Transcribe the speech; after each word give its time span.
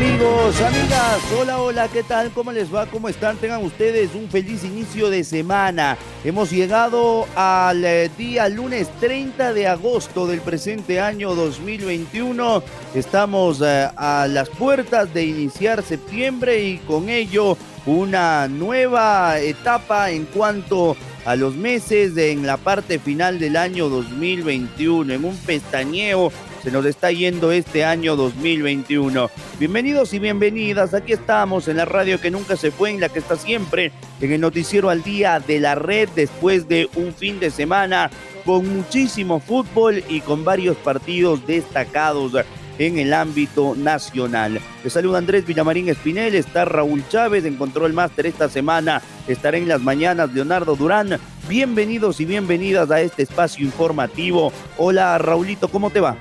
Amigos, 0.00 0.58
amigas, 0.62 1.20
hola, 1.38 1.60
hola, 1.60 1.88
¿qué 1.88 2.02
tal? 2.02 2.30
¿Cómo 2.30 2.52
les 2.52 2.74
va? 2.74 2.86
¿Cómo 2.86 3.10
están? 3.10 3.36
Tengan 3.36 3.62
ustedes 3.62 4.14
un 4.14 4.30
feliz 4.30 4.64
inicio 4.64 5.10
de 5.10 5.24
semana. 5.24 5.98
Hemos 6.24 6.50
llegado 6.50 7.26
al 7.36 7.84
eh, 7.84 8.10
día 8.16 8.48
lunes 8.48 8.88
30 8.98 9.52
de 9.52 9.66
agosto 9.66 10.26
del 10.26 10.40
presente 10.40 11.02
año 11.02 11.34
2021. 11.34 12.62
Estamos 12.94 13.60
eh, 13.62 13.90
a 13.94 14.26
las 14.26 14.48
puertas 14.48 15.12
de 15.12 15.24
iniciar 15.24 15.82
septiembre 15.82 16.64
y 16.64 16.78
con 16.78 17.10
ello 17.10 17.58
una 17.84 18.48
nueva 18.48 19.38
etapa 19.38 20.12
en 20.12 20.24
cuanto 20.24 20.96
a 21.26 21.36
los 21.36 21.56
meses 21.56 22.16
en 22.16 22.46
la 22.46 22.56
parte 22.56 22.98
final 22.98 23.38
del 23.38 23.54
año 23.54 23.90
2021. 23.90 25.12
En 25.12 25.26
un 25.26 25.36
pestañeo 25.36 26.32
se 26.62 26.70
nos 26.70 26.84
está 26.84 27.10
yendo 27.10 27.52
este 27.52 27.84
año 27.84 28.16
2021. 28.16 29.30
Bienvenidos 29.58 30.12
y 30.12 30.18
bienvenidas, 30.18 30.94
aquí 30.94 31.12
estamos 31.12 31.68
en 31.68 31.78
la 31.78 31.84
radio 31.84 32.20
que 32.20 32.30
nunca 32.30 32.56
se 32.56 32.70
fue, 32.70 32.90
en 32.90 33.00
la 33.00 33.08
que 33.08 33.18
está 33.18 33.36
siempre, 33.36 33.92
en 34.20 34.32
el 34.32 34.40
noticiero 34.40 34.90
al 34.90 35.02
día 35.02 35.40
de 35.40 35.60
la 35.60 35.74
red 35.74 36.08
después 36.14 36.68
de 36.68 36.88
un 36.96 37.14
fin 37.14 37.40
de 37.40 37.50
semana 37.50 38.10
con 38.44 38.76
muchísimo 38.76 39.40
fútbol 39.40 40.02
y 40.08 40.20
con 40.20 40.44
varios 40.44 40.76
partidos 40.76 41.46
destacados 41.46 42.32
en 42.78 42.98
el 42.98 43.12
ámbito 43.12 43.74
nacional. 43.76 44.60
Les 44.82 44.92
saluda 44.92 45.18
Andrés 45.18 45.46
Villamarín 45.46 45.88
Espinel, 45.88 46.34
está 46.34 46.64
Raúl 46.64 47.06
Chávez 47.08 47.44
en 47.44 47.56
Control 47.56 47.92
Master 47.92 48.26
esta 48.26 48.48
semana, 48.48 49.02
estará 49.28 49.58
en 49.58 49.68
las 49.68 49.80
mañanas 49.80 50.32
Leonardo 50.32 50.76
Durán. 50.76 51.18
Bienvenidos 51.48 52.20
y 52.20 52.24
bienvenidas 52.24 52.90
a 52.90 53.00
este 53.00 53.22
espacio 53.22 53.64
informativo. 53.64 54.52
Hola 54.78 55.16
Raulito, 55.18 55.68
¿cómo 55.68 55.90
te 55.90 56.00
va? 56.00 56.16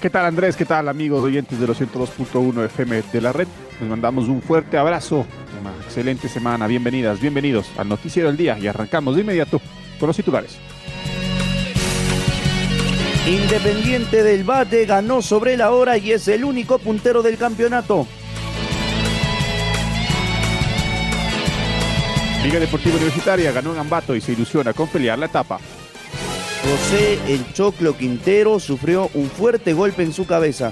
¿Qué 0.00 0.10
tal 0.10 0.26
Andrés? 0.26 0.54
¿Qué 0.54 0.64
tal 0.64 0.88
amigos 0.88 1.24
oyentes 1.24 1.58
de 1.58 1.66
los 1.66 1.80
102.1 1.80 2.64
FM 2.66 3.02
de 3.12 3.20
la 3.20 3.32
red? 3.32 3.48
Les 3.80 3.88
mandamos 3.88 4.28
un 4.28 4.40
fuerte 4.40 4.78
abrazo, 4.78 5.26
una 5.60 5.74
excelente 5.84 6.28
semana, 6.28 6.68
bienvenidas, 6.68 7.20
bienvenidos 7.20 7.66
al 7.76 7.88
Noticiero 7.88 8.28
del 8.28 8.36
Día 8.36 8.56
y 8.60 8.68
arrancamos 8.68 9.16
de 9.16 9.22
inmediato 9.22 9.60
con 9.98 10.06
los 10.06 10.16
titulares. 10.16 10.56
Independiente 13.26 14.22
del 14.22 14.44
Bate 14.44 14.86
ganó 14.86 15.20
sobre 15.20 15.56
la 15.56 15.72
hora 15.72 15.98
y 15.98 16.12
es 16.12 16.28
el 16.28 16.44
único 16.44 16.78
puntero 16.78 17.22
del 17.22 17.36
campeonato. 17.36 18.06
Liga 22.44 22.60
Deportiva 22.60 22.94
Universitaria 22.94 23.50
ganó 23.50 23.72
en 23.72 23.80
Ambato 23.80 24.14
y 24.14 24.20
se 24.20 24.32
ilusiona 24.32 24.72
con 24.72 24.86
pelear 24.88 25.18
la 25.18 25.26
etapa. 25.26 25.58
José 26.70 27.18
El 27.28 27.50
Choclo 27.54 27.96
Quintero 27.96 28.60
sufrió 28.60 29.08
un 29.14 29.30
fuerte 29.30 29.72
golpe 29.72 30.02
en 30.02 30.12
su 30.12 30.26
cabeza. 30.26 30.70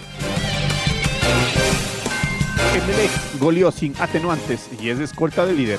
Emelec 2.75 3.11
goleó 3.41 3.73
sin 3.73 3.95
atenuantes 3.99 4.69
y 4.79 4.91
es 4.91 5.01
escolta 5.01 5.47
de 5.47 5.55
líder. 5.55 5.79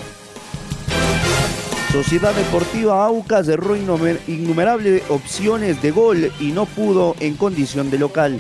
Sociedad 1.92 2.34
Deportiva 2.34 3.06
Aucas 3.06 3.46
cerró 3.46 3.76
innumerables 3.76 5.04
opciones 5.10 5.84
de 5.84 5.92
gol 5.92 6.32
y 6.40 6.52
no 6.52 6.66
pudo 6.66 7.16
en 7.20 7.36
condición 7.36 7.92
de 7.92 8.00
local. 8.00 8.40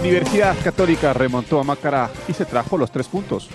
Universidad 0.00 0.56
Católica 0.64 1.12
remontó 1.12 1.60
a 1.60 1.64
Macará 1.64 2.10
y 2.26 2.32
se 2.32 2.46
trajo 2.46 2.78
los 2.78 2.90
tres 2.90 3.08
puntos. 3.08 3.50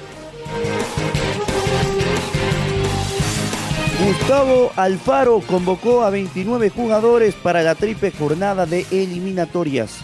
Gustavo 4.06 4.72
Alfaro 4.76 5.40
convocó 5.40 6.04
a 6.04 6.10
29 6.10 6.70
jugadores 6.70 7.36
para 7.36 7.62
la 7.64 7.74
triple 7.74 8.12
jornada 8.12 8.66
de 8.66 8.86
eliminatorias. 8.92 10.02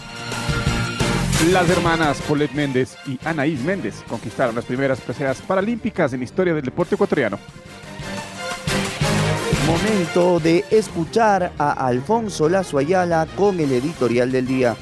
Las 1.52 1.68
hermanas 1.68 2.22
Paulette 2.26 2.54
Méndez 2.54 2.96
y 3.06 3.18
Anaís 3.24 3.60
Méndez 3.60 4.02
conquistaron 4.08 4.54
las 4.54 4.64
primeras 4.64 5.00
preseas 5.02 5.42
paralímpicas 5.42 6.14
en 6.14 6.20
la 6.20 6.24
historia 6.24 6.54
del 6.54 6.64
deporte 6.64 6.94
ecuatoriano. 6.94 7.38
Momento 9.66 10.40
de 10.40 10.64
escuchar 10.70 11.52
a 11.58 11.72
Alfonso 11.86 12.48
Lazo 12.48 12.78
Ayala 12.78 13.26
con 13.36 13.60
el 13.60 13.70
editorial 13.70 14.32
del 14.32 14.46
día. 14.46 14.76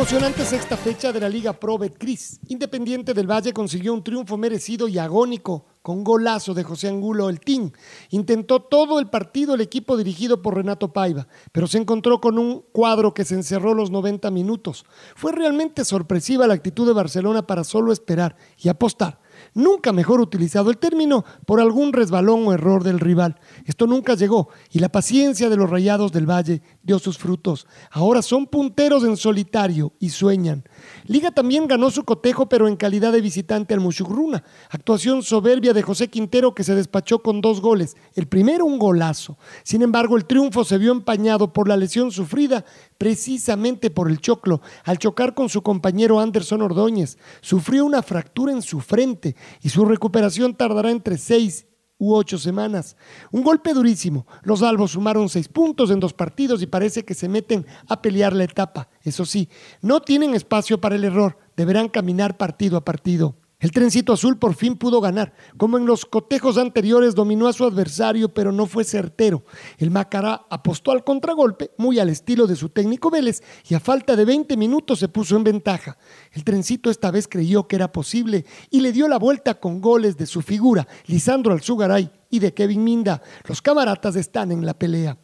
Emocionante 0.00 0.46
sexta 0.46 0.78
fecha 0.78 1.12
de 1.12 1.20
la 1.20 1.28
Liga 1.28 1.52
Pro 1.52 1.76
Betcris. 1.76 2.40
Independiente 2.48 3.12
del 3.12 3.30
Valle 3.30 3.52
consiguió 3.52 3.92
un 3.92 4.02
triunfo 4.02 4.38
merecido 4.38 4.88
y 4.88 4.96
agónico 4.96 5.66
con 5.82 6.04
golazo 6.04 6.54
de 6.54 6.64
José 6.64 6.88
Angulo 6.88 7.28
el 7.28 7.38
Team. 7.38 7.70
Intentó 8.08 8.62
todo 8.62 8.98
el 8.98 9.10
partido 9.10 9.54
el 9.54 9.60
equipo 9.60 9.98
dirigido 9.98 10.40
por 10.40 10.54
Renato 10.54 10.94
Paiva, 10.94 11.28
pero 11.52 11.66
se 11.66 11.76
encontró 11.76 12.18
con 12.18 12.38
un 12.38 12.64
cuadro 12.72 13.12
que 13.12 13.26
se 13.26 13.34
encerró 13.34 13.74
los 13.74 13.90
90 13.90 14.30
minutos. 14.30 14.86
Fue 15.16 15.32
realmente 15.32 15.84
sorpresiva 15.84 16.46
la 16.46 16.54
actitud 16.54 16.86
de 16.86 16.94
Barcelona 16.94 17.46
para 17.46 17.62
solo 17.62 17.92
esperar 17.92 18.36
y 18.56 18.70
apostar 18.70 19.19
nunca 19.54 19.92
mejor 19.92 20.20
utilizado 20.20 20.70
el 20.70 20.78
término, 20.78 21.24
por 21.46 21.60
algún 21.60 21.92
resbalón 21.92 22.46
o 22.46 22.52
error 22.52 22.84
del 22.84 23.00
rival. 23.00 23.38
Esto 23.64 23.86
nunca 23.86 24.14
llegó 24.14 24.48
y 24.70 24.78
la 24.78 24.90
paciencia 24.90 25.48
de 25.48 25.56
los 25.56 25.70
rayados 25.70 26.12
del 26.12 26.28
Valle 26.28 26.62
dio 26.82 26.98
sus 26.98 27.18
frutos. 27.18 27.66
Ahora 27.90 28.22
son 28.22 28.46
punteros 28.46 29.04
en 29.04 29.16
solitario 29.16 29.92
y 29.98 30.10
sueñan. 30.10 30.64
Liga 31.06 31.30
también 31.30 31.66
ganó 31.66 31.90
su 31.90 32.04
cotejo, 32.04 32.48
pero 32.48 32.68
en 32.68 32.76
calidad 32.76 33.12
de 33.12 33.20
visitante 33.20 33.74
al 33.74 33.80
Mushugruna. 33.80 34.44
Actuación 34.70 35.22
soberbia 35.22 35.72
de 35.72 35.82
José 35.82 36.08
Quintero 36.08 36.54
que 36.54 36.64
se 36.64 36.74
despachó 36.74 37.20
con 37.20 37.40
dos 37.40 37.60
goles. 37.60 37.96
El 38.14 38.26
primero 38.26 38.64
un 38.64 38.78
golazo. 38.78 39.38
Sin 39.62 39.82
embargo, 39.82 40.16
el 40.16 40.26
triunfo 40.26 40.64
se 40.64 40.78
vio 40.78 40.92
empañado 40.92 41.52
por 41.52 41.68
la 41.68 41.76
lesión 41.76 42.10
sufrida 42.10 42.64
precisamente 42.98 43.90
por 43.90 44.10
el 44.10 44.20
choclo 44.20 44.60
al 44.84 44.98
chocar 44.98 45.34
con 45.34 45.48
su 45.48 45.62
compañero 45.62 46.20
Anderson 46.20 46.62
Ordóñez. 46.62 47.18
Sufrió 47.40 47.84
una 47.84 48.02
fractura 48.02 48.52
en 48.52 48.62
su 48.62 48.80
frente 48.80 49.36
y 49.62 49.68
su 49.70 49.84
recuperación 49.84 50.54
tardará 50.54 50.90
entre 50.90 51.18
seis 51.18 51.66
u 52.00 52.14
ocho 52.14 52.38
semanas. 52.38 52.96
Un 53.30 53.44
golpe 53.44 53.72
durísimo. 53.72 54.26
Los 54.42 54.62
albos 54.62 54.92
sumaron 54.92 55.28
seis 55.28 55.46
puntos 55.46 55.90
en 55.90 56.00
dos 56.00 56.14
partidos 56.14 56.62
y 56.62 56.66
parece 56.66 57.04
que 57.04 57.14
se 57.14 57.28
meten 57.28 57.66
a 57.86 58.02
pelear 58.02 58.32
la 58.32 58.44
etapa. 58.44 58.88
Eso 59.02 59.24
sí, 59.24 59.48
no 59.82 60.00
tienen 60.00 60.34
espacio 60.34 60.80
para 60.80 60.96
el 60.96 61.04
error. 61.04 61.38
Deberán 61.56 61.88
caminar 61.88 62.36
partido 62.38 62.76
a 62.78 62.84
partido. 62.84 63.36
El 63.60 63.72
trencito 63.72 64.14
azul 64.14 64.38
por 64.38 64.54
fin 64.54 64.76
pudo 64.76 65.02
ganar. 65.02 65.34
Como 65.58 65.76
en 65.76 65.84
los 65.84 66.06
cotejos 66.06 66.56
anteriores 66.56 67.14
dominó 67.14 67.46
a 67.46 67.52
su 67.52 67.64
adversario, 67.64 68.32
pero 68.32 68.52
no 68.52 68.64
fue 68.64 68.84
certero. 68.84 69.44
El 69.76 69.90
Macará 69.90 70.46
apostó 70.48 70.92
al 70.92 71.04
contragolpe, 71.04 71.70
muy 71.76 71.98
al 71.98 72.08
estilo 72.08 72.46
de 72.46 72.56
su 72.56 72.70
técnico 72.70 73.10
Vélez, 73.10 73.42
y 73.68 73.74
a 73.74 73.80
falta 73.80 74.16
de 74.16 74.24
20 74.24 74.56
minutos 74.56 74.98
se 74.98 75.08
puso 75.08 75.36
en 75.36 75.44
ventaja. 75.44 75.98
El 76.32 76.42
trencito 76.42 76.90
esta 76.90 77.10
vez 77.10 77.28
creyó 77.28 77.68
que 77.68 77.76
era 77.76 77.92
posible 77.92 78.46
y 78.70 78.80
le 78.80 78.92
dio 78.92 79.08
la 79.08 79.18
vuelta 79.18 79.60
con 79.60 79.82
goles 79.82 80.16
de 80.16 80.24
su 80.24 80.40
figura, 80.40 80.88
Lisandro 81.06 81.52
Alzugaray 81.52 82.10
y 82.30 82.38
de 82.38 82.54
Kevin 82.54 82.82
Minda. 82.82 83.20
Los 83.46 83.60
camaratas 83.60 84.16
están 84.16 84.52
en 84.52 84.64
la 84.64 84.72
pelea. 84.72 85.18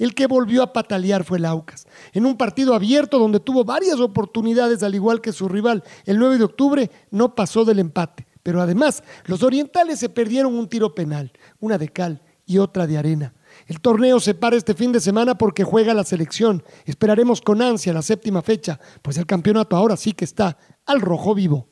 El 0.00 0.14
que 0.14 0.26
volvió 0.26 0.62
a 0.62 0.72
patalear 0.72 1.24
fue 1.24 1.38
Laucas. 1.38 1.86
En 2.14 2.24
un 2.24 2.38
partido 2.38 2.74
abierto 2.74 3.18
donde 3.18 3.38
tuvo 3.38 3.66
varias 3.66 4.00
oportunidades, 4.00 4.82
al 4.82 4.94
igual 4.94 5.20
que 5.20 5.30
su 5.30 5.46
rival, 5.46 5.84
el 6.06 6.18
9 6.18 6.38
de 6.38 6.44
octubre 6.44 6.90
no 7.10 7.34
pasó 7.34 7.66
del 7.66 7.80
empate. 7.80 8.26
Pero 8.42 8.62
además, 8.62 9.04
los 9.26 9.42
orientales 9.42 9.98
se 10.00 10.08
perdieron 10.08 10.54
un 10.54 10.70
tiro 10.70 10.94
penal, 10.94 11.32
una 11.58 11.76
de 11.76 11.90
cal 11.90 12.22
y 12.46 12.56
otra 12.56 12.86
de 12.86 12.96
arena. 12.96 13.34
El 13.66 13.82
torneo 13.82 14.20
se 14.20 14.32
para 14.32 14.56
este 14.56 14.72
fin 14.72 14.90
de 14.90 15.00
semana 15.00 15.36
porque 15.36 15.64
juega 15.64 15.92
la 15.92 16.04
selección. 16.04 16.64
Esperaremos 16.86 17.42
con 17.42 17.60
ansia 17.60 17.92
la 17.92 18.00
séptima 18.00 18.40
fecha, 18.40 18.80
pues 19.02 19.18
el 19.18 19.26
campeonato 19.26 19.76
ahora 19.76 19.98
sí 19.98 20.14
que 20.14 20.24
está 20.24 20.56
al 20.86 21.02
rojo 21.02 21.34
vivo. 21.34 21.68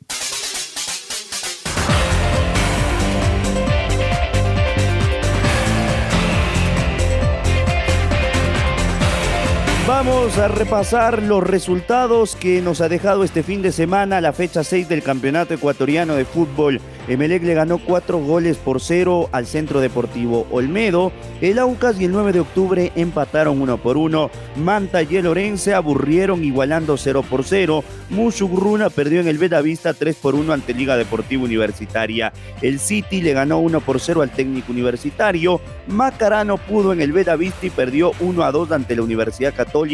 Vamos 9.98 10.38
a 10.38 10.46
repasar 10.46 11.24
los 11.24 11.42
resultados 11.42 12.36
que 12.36 12.62
nos 12.62 12.80
ha 12.80 12.88
dejado 12.88 13.24
este 13.24 13.42
fin 13.42 13.62
de 13.62 13.72
semana 13.72 14.20
la 14.20 14.32
fecha 14.32 14.62
6 14.62 14.88
del 14.88 15.02
Campeonato 15.02 15.54
Ecuatoriano 15.54 16.14
de 16.14 16.24
Fútbol. 16.24 16.80
Emelec 17.08 17.42
le 17.42 17.54
ganó 17.54 17.78
4 17.78 18.18
goles 18.18 18.58
por 18.58 18.80
0 18.80 19.30
al 19.32 19.46
Centro 19.46 19.80
Deportivo 19.80 20.46
Olmedo. 20.52 21.10
El 21.40 21.58
Aucas 21.58 22.00
y 22.00 22.04
el 22.04 22.12
9 22.12 22.32
de 22.32 22.40
octubre 22.40 22.92
empataron 22.94 23.60
1 23.60 23.78
por 23.78 23.96
1. 23.96 24.30
Manta 24.56 25.02
y 25.02 25.16
el 25.16 25.26
Orense 25.26 25.74
aburrieron 25.74 26.44
igualando 26.44 26.96
0 26.96 27.24
por 27.28 27.42
0. 27.42 27.82
Mushugruna 28.10 28.90
perdió 28.90 29.20
en 29.20 29.26
el 29.26 29.38
Bedavista 29.38 29.94
3 29.94 30.14
por 30.14 30.36
1 30.36 30.52
ante 30.52 30.74
Liga 30.74 30.96
Deportiva 30.96 31.42
Universitaria. 31.42 32.32
El 32.62 32.78
City 32.78 33.20
le 33.20 33.32
ganó 33.32 33.58
1 33.58 33.80
por 33.80 33.98
0 33.98 34.22
al 34.22 34.30
técnico 34.30 34.70
universitario. 34.70 35.60
Macarano 35.88 36.56
pudo 36.56 36.92
en 36.92 37.00
el 37.00 37.12
Bedavista 37.12 37.66
y 37.66 37.70
perdió 37.70 38.12
1 38.20 38.44
a 38.44 38.52
2 38.52 38.70
ante 38.70 38.94
la 38.94 39.02
Universidad 39.02 39.54
Católica 39.54 39.88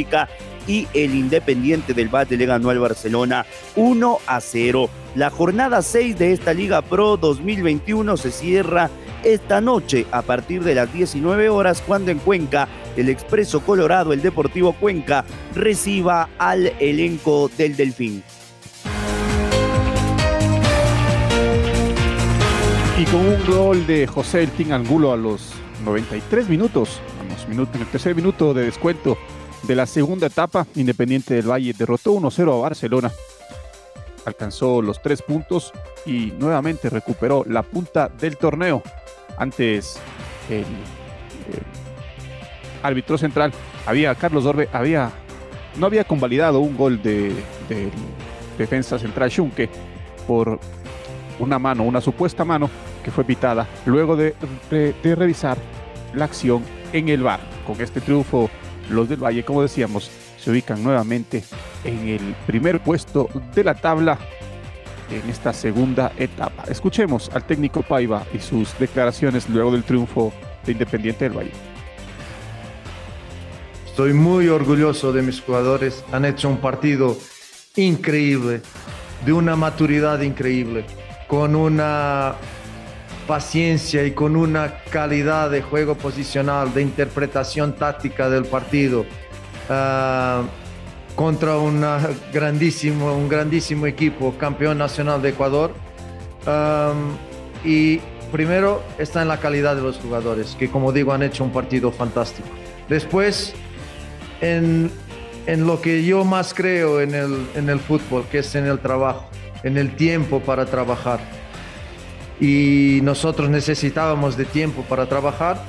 y 0.67 0.89
el 0.95 1.15
Independiente 1.15 1.95
del 1.95 2.09
Valle 2.09 2.37
le 2.37 2.47
ganó 2.47 2.71
al 2.71 2.79
Barcelona 2.79 3.45
1 3.77 4.19
a 4.27 4.41
0. 4.41 4.89
La 5.15 5.31
jornada 5.31 5.83
6 5.83 6.19
de 6.19 6.33
esta 6.33 6.55
Liga 6.55 6.83
Pro 6.83 7.17
2021 7.17 8.17
se 8.17 8.31
cierra 8.31 8.91
esta 9.23 9.61
noche 9.61 10.06
a 10.11 10.23
partir 10.23 10.62
de 10.62 10.75
las 10.75 10.93
19 10.93 11.49
horas 11.49 11.83
cuando 11.87 12.11
en 12.11 12.19
Cuenca 12.19 12.69
el 12.97 13.09
Expreso 13.09 13.61
Colorado, 13.61 14.12
el 14.12 14.23
Deportivo 14.23 14.73
Cuenca, 14.73 15.25
reciba 15.55 16.29
al 16.39 16.67
elenco 16.79 17.51
del 17.56 17.77
Delfín. 17.77 18.23
Y 22.97 23.05
con 23.06 23.27
un 23.27 23.45
gol 23.47 23.87
de 23.87 24.06
José 24.06 24.49
El 24.56 24.73
Angulo 24.73 25.12
a 25.12 25.17
los 25.17 25.53
93 25.85 26.49
minutos, 26.49 27.01
vamos, 27.19 27.49
minuto, 27.49 27.73
en 27.75 27.83
el 27.83 27.89
tercer 27.89 28.15
minuto 28.15 28.55
de 28.55 28.65
descuento, 28.65 29.19
de 29.66 29.75
la 29.75 29.87
segunda 29.87 30.26
etapa, 30.26 30.66
Independiente 30.75 31.34
del 31.34 31.50
Valle 31.50 31.72
derrotó 31.72 32.12
1-0 32.12 32.55
a 32.55 32.61
Barcelona. 32.61 33.11
Alcanzó 34.25 34.82
los 34.82 35.00
tres 35.00 35.22
puntos 35.22 35.72
y 36.06 36.32
nuevamente 36.38 36.90
recuperó 36.90 37.44
la 37.46 37.62
punta 37.62 38.08
del 38.08 38.37
torneo. 38.37 38.82
Antes 39.37 39.99
el, 40.50 40.64
árbitro 42.82 43.16
central 43.16 43.52
había 43.87 44.14
Carlos 44.14 44.44
Orbe 44.44 44.69
había 44.70 45.11
no 45.76 45.87
había 45.87 46.05
convalidado 46.05 46.60
un 46.60 46.76
gol 46.76 47.02
de, 47.02 47.32
defensa 48.58 48.99
central 48.99 49.31
Schunke 49.31 49.70
por 50.26 50.60
una 51.38 51.58
mano, 51.58 51.82
una 51.82 52.00
supuesta 52.00 52.44
mano 52.44 52.69
que 53.02 53.10
fue 53.10 53.25
pitada 53.25 53.67
luego 53.87 54.17
de, 54.17 54.34
de 54.70 55.14
revisar 55.14 55.56
la 56.14 56.26
acción 56.26 56.62
en 56.93 57.08
el 57.08 57.22
bar. 57.22 57.40
Con 57.67 57.81
este 57.81 58.00
triunfo 58.00 58.50
los 58.90 59.08
del 59.08 59.22
Valle, 59.22 59.44
como 59.44 59.62
decíamos, 59.62 60.10
se 60.38 60.50
ubican 60.50 60.82
nuevamente 60.82 61.44
en 61.84 62.08
el 62.08 62.34
primer 62.46 62.81
puesto 62.82 63.28
de 63.54 63.64
la 63.64 63.75
tabla 63.75 64.19
en 65.10 65.28
esta 65.31 65.52
segunda 65.52 66.12
etapa. 66.16 66.64
Escuchemos 66.69 67.31
al 67.34 67.46
técnico 67.46 67.82
Paiva 67.82 68.25
y 68.32 68.38
sus 68.38 68.76
declaraciones 68.78 69.48
luego 69.48 69.72
del 69.72 69.84
triunfo 69.84 70.32
de 70.64 70.72
Independiente 70.72 71.25
del 71.25 71.38
Valle. 71.38 71.52
Estoy 73.86 74.12
muy 74.12 74.48
orgulloso 74.48 75.12
de 75.12 75.22
mis 75.22 75.40
jugadores. 75.40 76.04
Han 76.10 76.25
hecho 76.25 76.48
un 76.48 76.58
partido 76.58 77.16
increíble, 77.76 78.60
de 79.25 79.32
una 79.32 79.56
maturidad 79.56 80.20
increíble, 80.20 80.84
con 81.28 81.54
una 81.54 82.34
paciencia 83.26 84.05
y 84.05 84.12
con 84.12 84.37
una 84.37 84.79
calidad 84.91 85.50
de 85.50 85.62
juego 85.62 85.94
posicional, 85.97 86.73
de 86.75 86.82
interpretación 86.82 87.75
táctica 87.75 88.29
del 88.29 88.44
partido, 88.44 89.05
ah, 89.69 90.43
contra 91.15 91.59
una 91.59 92.00
grandísimo, 92.32 93.17
un 93.17 93.29
grandísimo 93.29 93.87
equipo, 93.87 94.35
campeón 94.38 94.79
nacional 94.79 95.23
de 95.23 95.31
Ecuador. 95.31 95.73
y 97.65 98.00
primero 98.31 98.82
está 98.99 99.23
en 99.23 99.29
la 99.29 99.38
calidad 99.38 99.77
de 99.77 99.82
los 99.82 99.97
jugadores, 99.99 100.56
que 100.59 100.69
como 100.69 100.93
digo 100.93 101.12
han 101.12 101.23
hecho 101.23 101.44
un 101.44 101.53
partido 101.53 101.91
fantástico. 101.93 102.49
Después, 102.88 103.55
en, 104.41 104.91
en 105.47 105.67
lo 105.67 105.81
que 105.81 106.05
yo 106.05 106.25
más 106.25 106.53
creo 106.53 107.00
en 107.00 107.15
el, 107.15 107.47
en 107.55 107.70
el 107.70 107.79
fútbol, 107.79 108.25
que 108.31 108.38
es 108.38 108.55
en 108.55 108.67
el 108.67 108.79
trabajo, 108.81 109.29
en 109.62 109.79
el 109.79 109.97
tiempo 109.97 110.41
para 110.41 110.67
trabajar 110.67 111.20
y 112.44 113.00
nosotros 113.00 113.49
necesitábamos 113.49 114.37
de 114.37 114.44
tiempo 114.44 114.82
para 114.82 115.08
trabajar, 115.08 115.64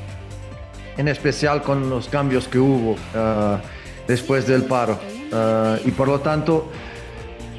en 0.97 1.07
especial 1.07 1.61
con 1.61 1.89
los 1.89 2.09
cambios 2.09 2.49
que 2.49 2.59
hubo 2.59 2.97
ah, 3.15 3.61
después 4.07 4.45
del 4.45 4.63
paro. 4.63 4.99
Ah, 5.31 5.77
y 5.85 5.91
por 5.91 6.09
lo 6.09 6.19
tanto, 6.19 6.69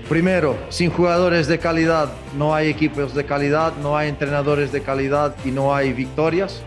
primero, 0.06 0.58
sin 0.68 0.90
jugadores 0.90 1.46
de 1.46 1.58
calidad 1.58 2.10
no 2.36 2.54
hay 2.54 2.68
equipos 2.68 3.14
de 3.14 3.24
calidad, 3.24 3.72
no 3.82 3.96
hay 3.96 4.10
entrenadores 4.10 4.70
de 4.70 4.82
calidad 4.82 5.34
y 5.46 5.50
no 5.50 5.74
hay 5.74 5.94
victorias. 5.94 6.60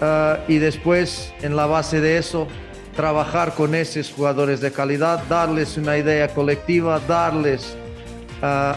Ah, 0.00 0.38
y 0.48 0.56
después, 0.56 1.34
en 1.42 1.54
la 1.54 1.66
base 1.66 2.00
de 2.00 2.16
eso, 2.16 2.48
trabajar 2.96 3.52
con 3.52 3.74
esos 3.74 4.10
jugadores 4.10 4.62
de 4.62 4.72
calidad, 4.72 5.22
darles 5.28 5.76
una 5.76 5.98
idea 5.98 6.28
colectiva, 6.28 6.98
darles 7.06 7.76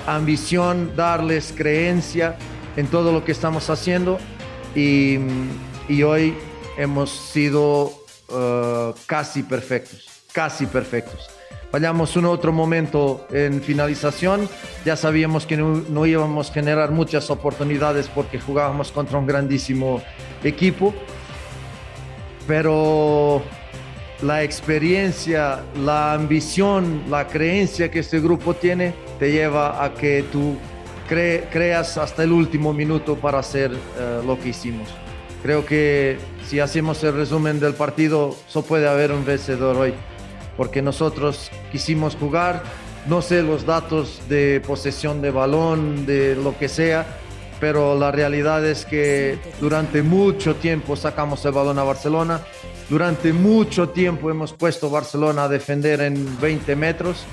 ambición, 0.06 0.94
darles 0.96 1.54
creencia 1.56 2.38
en 2.78 2.88
todo 2.88 3.12
lo 3.12 3.26
que 3.26 3.34
estamos 3.34 3.70
haciendo 3.70 4.20
y, 4.74 5.18
hoy 6.04 6.36
hemos 6.78 7.10
sido 7.10 7.86
uh, 8.30 8.94
casi 9.08 9.44
perfectos, 9.44 10.08
casi 10.32 10.68
perfectos. 10.68 11.30
Vayamos 11.72 12.16
un 12.16 12.26
otro 12.26 12.54
momento 12.54 13.28
en 13.32 13.62
finalización, 13.62 14.48
ya 14.86 14.96
sabíamos 14.96 15.46
que 15.46 15.58
no, 15.58 15.84
no 15.90 16.06
íbamos 16.06 16.50
a 16.50 16.54
generar 16.54 16.92
muchas 16.92 17.30
oportunidades 17.30 18.08
porque 18.08 18.40
jugábamos 18.40 18.92
contra 18.92 19.18
un 19.18 19.26
grandísimo 19.26 20.02
equipo, 20.44 20.94
pero 22.48 23.42
la 24.22 24.44
experiencia, 24.44 25.64
la 25.84 26.14
ambición, 26.14 27.04
la 27.10 27.28
creencia 27.28 27.90
que 27.90 28.00
este 28.00 28.20
grupo 28.20 28.54
tiene 28.54 28.94
te 29.20 29.32
lleva 29.32 29.84
a 29.84 29.94
que 29.94 30.24
tú 30.32 30.58
creas 31.08 31.98
hasta 31.98 32.24
el 32.24 32.32
último 32.32 32.74
minuto 32.74 33.16
para 33.16 33.40
hacer 33.40 33.72
eh, 33.72 34.22
lo 34.26 34.40
que 34.40 34.50
hicimos. 34.50 34.88
Creo 35.42 35.66
que 35.66 36.18
si 36.46 36.60
hacemos 36.60 37.04
el 37.04 37.14
resumen 37.14 37.60
del 37.60 37.74
partido, 37.74 38.36
solo 38.48 38.66
puede 38.66 38.88
haber 38.88 39.12
un 39.12 39.24
vencedor 39.24 39.78
hoy, 39.78 39.94
porque 40.58 40.82
nosotros 40.82 41.52
quisimos 41.72 42.16
jugar, 42.16 42.64
no 43.08 43.22
sé 43.22 43.44
los 43.44 43.66
datos 43.66 44.22
de 44.28 44.62
posesión 44.66 45.22
de 45.22 45.32
balón, 45.32 46.06
de 46.06 46.36
lo 46.36 46.58
que 46.58 46.68
sea, 46.68 47.06
pero 47.60 47.98
la 47.98 48.12
realidad 48.12 48.66
es 48.66 48.86
que 48.86 49.40
durante 49.62 50.04
mucho 50.04 50.56
tiempo 50.56 50.96
sacamos 50.96 51.46
el 51.46 51.54
balón 51.54 51.80
a 51.80 51.84
Barcelona, 51.84 52.42
durante 52.90 53.32
mucho 53.34 53.90
tiempo 53.90 54.30
hemos 54.30 54.54
puesto 54.54 54.90
Barcelona 54.90 55.44
a 55.44 55.48
defender 55.48 56.02
en 56.02 56.40
20 56.40 56.76
metros 56.76 57.26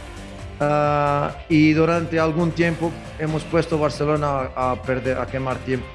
Ah, 0.66 1.36
y 1.50 1.74
durante 1.74 2.18
algún 2.18 2.50
tiempo 2.52 2.90
hemos 3.18 3.44
puesto 3.44 3.78
Barcelona 3.78 4.48
a, 4.56 4.80
perder, 4.80 5.18
a 5.18 5.26
quemar 5.26 5.58
tiempo. 5.58 5.86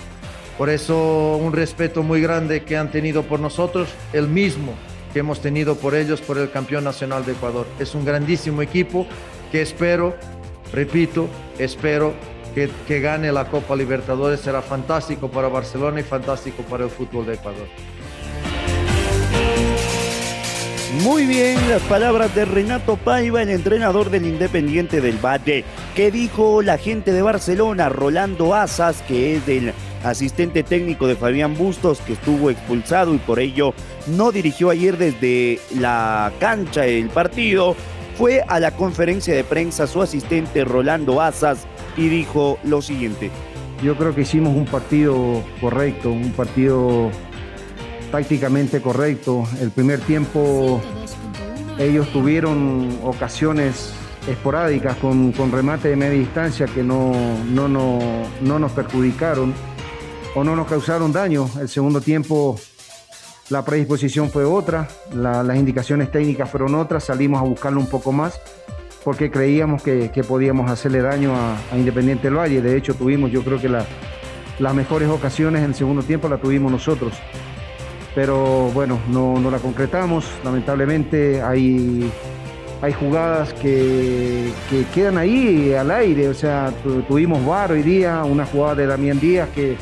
Por 0.59 0.69
eso 0.69 1.37
un 1.37 1.53
respeto 1.53 2.03
muy 2.03 2.21
grande 2.21 2.63
que 2.63 2.77
han 2.77 2.91
tenido 2.91 3.23
por 3.23 3.39
nosotros, 3.39 3.89
el 4.13 4.27
mismo 4.27 4.73
que 5.11 5.19
hemos 5.19 5.41
tenido 5.41 5.75
por 5.75 5.95
ellos, 5.95 6.21
por 6.21 6.37
el 6.37 6.51
campeón 6.51 6.83
nacional 6.83 7.25
de 7.25 7.31
Ecuador. 7.31 7.65
Es 7.79 7.95
un 7.95 8.05
grandísimo 8.05 8.61
equipo 8.61 9.07
que 9.51 9.63
espero, 9.63 10.15
repito, 10.71 11.27
espero 11.57 12.13
que, 12.53 12.69
que 12.87 12.99
gane 12.99 13.31
la 13.31 13.45
Copa 13.45 13.75
Libertadores. 13.75 14.41
Será 14.41 14.61
fantástico 14.61 15.31
para 15.31 15.47
Barcelona 15.47 16.01
y 16.01 16.03
fantástico 16.03 16.61
para 16.63 16.83
el 16.83 16.91
fútbol 16.91 17.25
de 17.25 17.33
Ecuador. 17.33 17.67
Muy 21.03 21.25
bien, 21.25 21.69
las 21.69 21.81
palabras 21.83 22.35
de 22.35 22.43
Renato 22.43 22.97
Paiva, 22.97 23.41
el 23.41 23.49
entrenador 23.49 24.09
del 24.09 24.25
Independiente 24.25 24.99
del 24.99 25.17
Valle. 25.23 25.63
¿Qué 25.95 26.11
dijo 26.11 26.61
la 26.61 26.77
gente 26.77 27.13
de 27.13 27.21
Barcelona? 27.21 27.87
Rolando 27.87 28.53
Asas, 28.53 29.01
que 29.07 29.37
es 29.37 29.47
el 29.47 29.71
asistente 30.03 30.61
técnico 30.61 31.07
de 31.07 31.15
Fabián 31.15 31.55
Bustos, 31.55 32.01
que 32.01 32.13
estuvo 32.13 32.49
expulsado 32.49 33.15
y 33.15 33.17
por 33.17 33.39
ello 33.39 33.73
no 34.07 34.33
dirigió 34.33 34.71
ayer 34.71 34.97
desde 34.97 35.59
la 35.79 36.33
cancha 36.37 36.85
el 36.85 37.07
partido. 37.07 37.77
Fue 38.17 38.43
a 38.45 38.59
la 38.59 38.71
conferencia 38.71 39.33
de 39.33 39.45
prensa 39.45 39.87
su 39.87 40.01
asistente 40.01 40.65
Rolando 40.65 41.21
Asas 41.21 41.65
y 41.95 42.09
dijo 42.09 42.59
lo 42.63 42.81
siguiente. 42.81 43.31
Yo 43.81 43.95
creo 43.95 44.13
que 44.13 44.21
hicimos 44.21 44.53
un 44.53 44.65
partido 44.65 45.41
correcto, 45.61 46.11
un 46.11 46.33
partido 46.33 47.09
tácticamente 48.11 48.81
correcto. 48.81 49.43
El 49.61 49.71
primer 49.71 49.99
tiempo 50.01 50.81
ellos 51.77 52.11
tuvieron 52.11 52.99
ocasiones 53.03 53.93
esporádicas 54.27 54.97
con, 54.97 55.31
con 55.31 55.51
remate 55.51 55.89
de 55.89 55.95
media 55.95 56.19
distancia 56.19 56.65
que 56.67 56.83
no, 56.83 57.11
no, 57.51 57.67
no, 57.67 57.99
no 58.41 58.59
nos 58.59 58.71
perjudicaron 58.73 59.53
o 60.35 60.43
no 60.43 60.55
nos 60.55 60.67
causaron 60.67 61.11
daño. 61.11 61.49
El 61.59 61.69
segundo 61.69 62.01
tiempo 62.01 62.59
la 63.49 63.63
predisposición 63.65 64.29
fue 64.29 64.43
otra, 64.43 64.87
la- 65.13 65.41
las 65.43 65.57
indicaciones 65.57 66.11
técnicas 66.11 66.49
fueron 66.49 66.75
otras, 66.75 67.05
salimos 67.05 67.39
a 67.41 67.43
buscarlo 67.43 67.79
un 67.79 67.87
poco 67.87 68.11
más 68.11 68.39
porque 69.03 69.31
creíamos 69.31 69.81
que, 69.81 70.11
que 70.11 70.23
podíamos 70.23 70.69
hacerle 70.69 71.01
daño 71.01 71.33
a, 71.35 71.55
Independiente 71.75 72.27
del 72.27 72.37
Valle. 72.37 72.61
De 72.61 72.75
hecho, 72.77 72.93
tuvimos, 72.93 73.31
yo 73.31 73.43
creo 73.43 73.59
que 73.59 73.69
la- 73.69 73.85
las 74.59 74.73
mejores 74.75 75.07
ocasiones 75.09 75.61
en 75.63 75.69
el 75.69 75.75
segundo 75.75 76.03
tiempo 76.03 76.27
la 76.27 76.37
tuvimos 76.37 76.69
nosotros. 76.71 77.13
Pero 78.15 78.69
bueno, 78.73 78.99
no, 79.09 79.39
no 79.39 79.51
la 79.51 79.59
concretamos. 79.59 80.25
Lamentablemente 80.43 81.41
hay, 81.41 82.11
hay 82.81 82.93
jugadas 82.93 83.53
que, 83.53 84.51
que 84.69 84.83
quedan 84.93 85.17
ahí 85.17 85.73
al 85.73 85.91
aire. 85.91 86.27
O 86.29 86.33
sea, 86.33 86.71
tu- 86.83 87.01
tuvimos 87.03 87.45
VAR 87.45 87.71
hoy 87.71 87.83
día, 87.83 88.23
una 88.23 88.45
jugada 88.45 88.75
de 88.75 88.87
Damián 88.87 89.19
Díaz 89.19 89.49
que, 89.53 89.75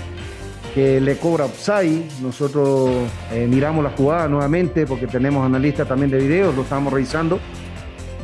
que 0.76 1.00
le 1.00 1.18
cobra 1.18 1.46
Upside. 1.46 2.04
Nosotros 2.22 2.90
eh, 3.32 3.48
miramos 3.50 3.84
la 3.84 3.92
jugada 3.92 4.28
nuevamente 4.28 4.86
porque 4.86 5.08
tenemos 5.08 5.46
analistas 5.46 5.88
también 5.88 6.12
de 6.12 6.18
videos, 6.18 6.54
lo 6.56 6.64
estamos 6.64 6.92
revisando. 6.92 7.40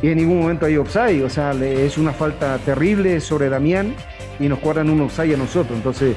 Y 0.02 0.08
en 0.10 0.18
ningún 0.18 0.38
momento 0.42 0.66
hay 0.66 0.76
offside, 0.76 1.24
o 1.24 1.30
sea, 1.30 1.52
es 1.52 1.96
una 1.96 2.12
falta 2.12 2.58
terrible 2.58 3.20
sobre 3.20 3.48
Damián 3.48 3.94
y 4.38 4.48
nos 4.48 4.58
cobran 4.58 4.90
un 4.90 5.00
offside 5.00 5.32
a 5.32 5.38
nosotros. 5.38 5.78
Entonces, 5.78 6.14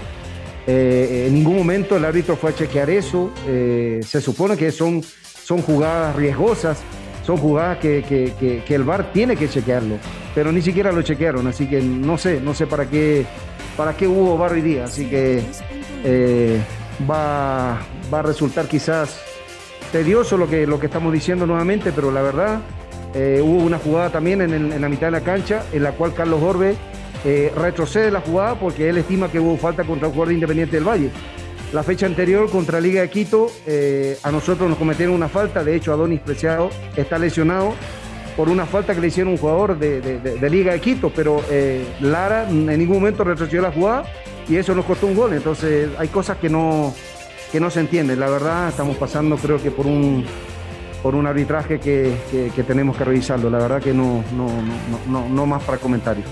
eh, 0.68 1.26
en 1.28 1.34
ningún 1.34 1.56
momento 1.58 1.96
el 1.98 2.06
árbitro 2.06 2.36
fue 2.36 2.52
a 2.52 2.56
chequear 2.56 2.90
eso. 2.90 3.32
Eh, 3.48 4.02
se 4.06 4.22
supone 4.22 4.56
que 4.58 4.72
son, 4.72 5.02
son 5.02 5.62
jugadas 5.62 6.16
riesgosas, 6.16 6.80
son 7.26 7.38
jugadas 7.38 7.78
que, 7.80 8.04
que- 8.08 8.76
el 8.76 8.84
VAR 8.84 9.12
tiene 9.12 9.36
que 9.36 9.50
chequearlo, 9.50 9.96
pero 10.36 10.52
ni 10.52 10.62
siquiera 10.62 10.92
lo 10.92 11.02
chequearon, 11.02 11.48
así 11.48 11.68
que 11.68 11.82
no 11.82 12.18
sé, 12.18 12.40
no 12.40 12.54
sé 12.54 12.68
para 12.68 12.86
qué, 12.90 13.26
para 13.76 13.96
qué 13.98 14.08
hubo 14.08 14.38
VAR 14.38 14.54
hoy 14.54 14.62
día, 14.62 14.86
así 14.86 15.06
que 15.10 15.42
eh, 16.06 16.58
va, 17.10 17.80
va 18.14 18.20
a 18.20 18.22
resultar 18.22 18.68
quizás 18.68 19.20
tedioso 19.92 20.38
lo 20.38 20.50
que, 20.50 20.68
lo 20.68 20.80
que 20.80 20.86
estamos 20.86 21.12
diciendo 21.12 21.46
nuevamente, 21.48 21.92
pero 21.94 22.12
la 22.12 22.22
verdad 22.22 22.60
eh, 23.14 23.42
hubo 23.44 23.58
una 23.64 23.78
jugada 23.78 24.10
también 24.10 24.42
en, 24.42 24.54
en 24.54 24.82
la 24.82 24.90
mitad 24.90 25.08
de 25.08 25.12
la 25.12 25.22
cancha 25.22 25.64
en 25.74 25.84
la 25.84 25.92
cual 25.94 26.14
Carlos 26.14 26.42
Orbe 26.44 26.76
eh, 27.26 27.52
retrocede 27.56 28.12
la 28.12 28.22
jugada 28.22 28.56
porque 28.60 28.90
él 28.90 28.98
estima 28.98 29.30
que 29.32 29.40
hubo 29.40 29.58
falta 29.58 29.84
contra 29.84 30.08
el 30.08 30.14
jugador 30.14 30.30
de 30.30 30.34
Independiente 30.36 30.76
del 30.78 30.88
Valle. 30.88 31.10
La 31.74 31.84
fecha 31.84 32.06
anterior 32.06 32.50
contra 32.50 32.80
Liga 32.80 33.02
de 33.02 33.10
Quito, 33.10 33.48
eh, 33.66 34.18
a 34.24 34.32
nosotros 34.32 34.70
nos 34.70 34.78
cometieron 34.78 35.14
una 35.16 35.28
falta, 35.28 35.64
de 35.64 35.76
hecho 35.76 35.92
Adonis 35.92 36.22
Preciado 36.22 36.70
está 36.96 37.18
lesionado 37.20 37.74
por 38.38 38.48
una 38.50 38.66
falta 38.66 38.94
que 38.96 39.02
le 39.02 39.08
hicieron 39.08 39.34
un 39.34 39.38
jugador 39.40 39.78
de, 39.78 40.00
de- 40.00 40.50
Liga 40.50 40.72
de 40.72 40.80
Quito, 40.80 41.12
pero 41.14 41.42
eh, 41.50 41.84
Lara 42.00 42.48
en 42.50 42.68
ningún 42.68 42.98
momento 43.00 43.24
retrocedió 43.26 43.62
la 43.64 43.72
jugada 43.72 44.06
y 44.48 44.56
eso 44.56 44.74
nos 44.76 44.86
costó 44.86 45.08
un 45.08 45.16
gol, 45.16 45.34
entonces 45.34 45.90
hay 45.98 46.08
cosas 46.08 46.38
que 46.38 46.48
no, 46.50 46.94
que 47.52 47.60
no 47.60 47.70
se 47.70 47.82
entienden, 47.82 48.20
la 48.20 48.30
verdad 48.30 48.70
estamos 48.70 48.96
pasando 48.96 49.36
creo 49.36 49.62
que 49.62 49.72
por 49.72 49.88
un, 49.88 50.24
por 51.04 51.16
un 51.16 51.28
arbitraje 51.28 51.80
que, 51.82 52.14
que- 52.32 52.50
que 52.56 52.64
tenemos 52.64 52.96
que 52.96 53.04
revisarlo, 53.04 53.50
la 53.50 53.58
verdad 53.58 53.82
que 53.82 53.94
no, 53.94 54.24
no, 54.38 54.46
no, 54.48 55.00
no- 55.24 55.28
no 55.30 55.46
más 55.46 55.64
para 55.64 55.80
comentarios. 55.80 56.28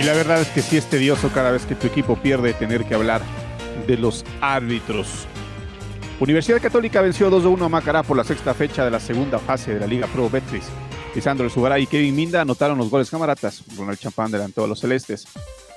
Y 0.00 0.02
la 0.02 0.14
verdad 0.14 0.40
es 0.40 0.48
que 0.48 0.62
sí 0.62 0.78
es 0.78 0.86
tedioso 0.86 1.28
cada 1.28 1.50
vez 1.50 1.66
que 1.66 1.74
tu 1.74 1.86
equipo 1.86 2.16
pierde 2.16 2.54
tener 2.54 2.86
que 2.86 2.94
hablar 2.94 3.20
de 3.86 3.98
los 3.98 4.24
árbitros. 4.40 5.26
Universidad 6.18 6.58
Católica 6.58 7.02
venció 7.02 7.30
2-1 7.30 7.66
a 7.66 7.68
Macará 7.68 8.02
por 8.02 8.16
la 8.16 8.24
sexta 8.24 8.54
fecha 8.54 8.82
de 8.82 8.90
la 8.90 8.98
segunda 8.98 9.38
fase 9.38 9.74
de 9.74 9.80
la 9.80 9.86
Liga 9.86 10.06
Pro 10.06 10.30
Betcris. 10.30 10.64
Lisandro 11.14 11.44
El 11.44 11.52
Sugaray 11.52 11.82
y 11.82 11.86
Kevin 11.86 12.16
Minda 12.16 12.40
anotaron 12.40 12.78
los 12.78 12.88
goles 12.88 13.10
camaratas. 13.10 13.62
Ronald 13.76 13.98
Champán 13.98 14.28
adelantó 14.28 14.64
a 14.64 14.66
los 14.66 14.80
celestes. 14.80 15.26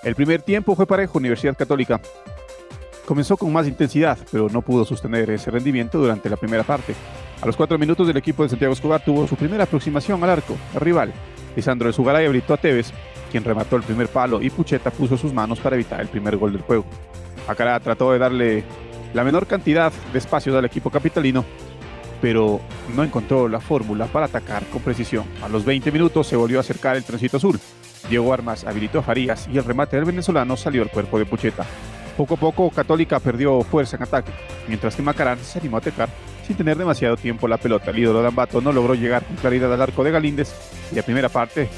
El 0.03 0.15
primer 0.15 0.41
tiempo 0.41 0.73
fue 0.73 0.87
parejo 0.87 1.17
Universidad 1.17 1.57
Católica. 1.57 1.99
Comenzó 3.05 3.35
con 3.35 3.51
más 3.51 3.67
intensidad, 3.67 4.17
pero 4.31 4.47
no 4.47 4.61
pudo 4.61 4.85
sostener 4.85 5.29
ese 5.31 5.51
rendimiento 5.51 5.97
durante 5.97 6.29
la 6.29 6.37
primera 6.37 6.63
parte. 6.63 6.95
A 7.41 7.45
los 7.45 7.57
cuatro 7.57 7.77
minutos 7.77 8.07
del 8.07 8.15
equipo 8.15 8.43
de 8.43 8.49
Santiago 8.49 8.73
Escobar 8.73 9.03
tuvo 9.03 9.27
su 9.27 9.35
primera 9.35 9.65
aproximación 9.65 10.23
al 10.23 10.29
arco, 10.29 10.55
el 10.73 10.79
rival. 10.79 11.11
Lisandro 11.57 11.89
El 11.89 11.93
Sugaray 11.93 12.25
habilitó 12.25 12.53
a 12.53 12.57
Tevez, 12.57 12.93
quien 13.33 13.43
remató 13.43 13.77
el 13.77 13.81
primer 13.81 14.09
palo 14.09 14.43
y 14.43 14.51
Pucheta 14.51 14.91
puso 14.91 15.17
sus 15.17 15.33
manos 15.33 15.59
para 15.59 15.75
evitar 15.75 15.99
el 15.99 16.07
primer 16.07 16.37
gol 16.37 16.53
del 16.53 16.61
juego. 16.61 16.85
Macará 17.47 17.79
trató 17.79 18.11
de 18.11 18.19
darle 18.19 18.63
la 19.11 19.23
menor 19.23 19.47
cantidad 19.47 19.91
de 20.11 20.19
espacios 20.19 20.55
al 20.55 20.65
equipo 20.65 20.91
capitalino, 20.91 21.43
pero 22.21 22.61
no 22.95 23.03
encontró 23.03 23.47
la 23.47 23.59
fórmula 23.59 24.05
para 24.05 24.27
atacar 24.27 24.63
con 24.67 24.83
precisión. 24.83 25.25
A 25.41 25.49
los 25.49 25.65
20 25.65 25.91
minutos 25.91 26.27
se 26.27 26.35
volvió 26.35 26.59
a 26.59 26.61
acercar 26.61 26.95
el 26.95 27.03
trencito 27.03 27.37
azul. 27.37 27.59
Diego 28.07 28.31
Armas 28.31 28.65
habilitó 28.65 28.99
a 28.99 29.01
Farías 29.01 29.49
y 29.51 29.57
el 29.57 29.65
remate 29.65 29.95
del 29.95 30.05
venezolano 30.05 30.55
salió 30.55 30.83
al 30.83 30.91
cuerpo 30.91 31.17
de 31.17 31.25
Pucheta. 31.25 31.65
Poco 32.15 32.35
a 32.35 32.37
poco 32.37 32.69
Católica 32.69 33.19
perdió 33.19 33.63
fuerza 33.63 33.97
en 33.97 34.03
ataque, 34.03 34.31
mientras 34.67 34.95
que 34.95 35.01
Macarán 35.01 35.39
se 35.39 35.57
animó 35.57 35.77
a 35.77 35.79
atacar 35.79 36.09
sin 36.45 36.55
tener 36.55 36.77
demasiado 36.77 37.17
tiempo 37.17 37.47
la 37.47 37.57
pelota. 37.57 37.91
El 37.91 37.99
ídolo 37.99 38.21
de 38.21 38.27
Ambato 38.27 38.61
no 38.61 38.71
logró 38.71 38.95
llegar 38.95 39.23
con 39.23 39.35
claridad 39.37 39.73
al 39.73 39.81
arco 39.81 40.03
de 40.03 40.11
Galíndez 40.11 40.53
y 40.91 40.95
la 40.95 41.03
primera 41.03 41.29
parte 41.29 41.69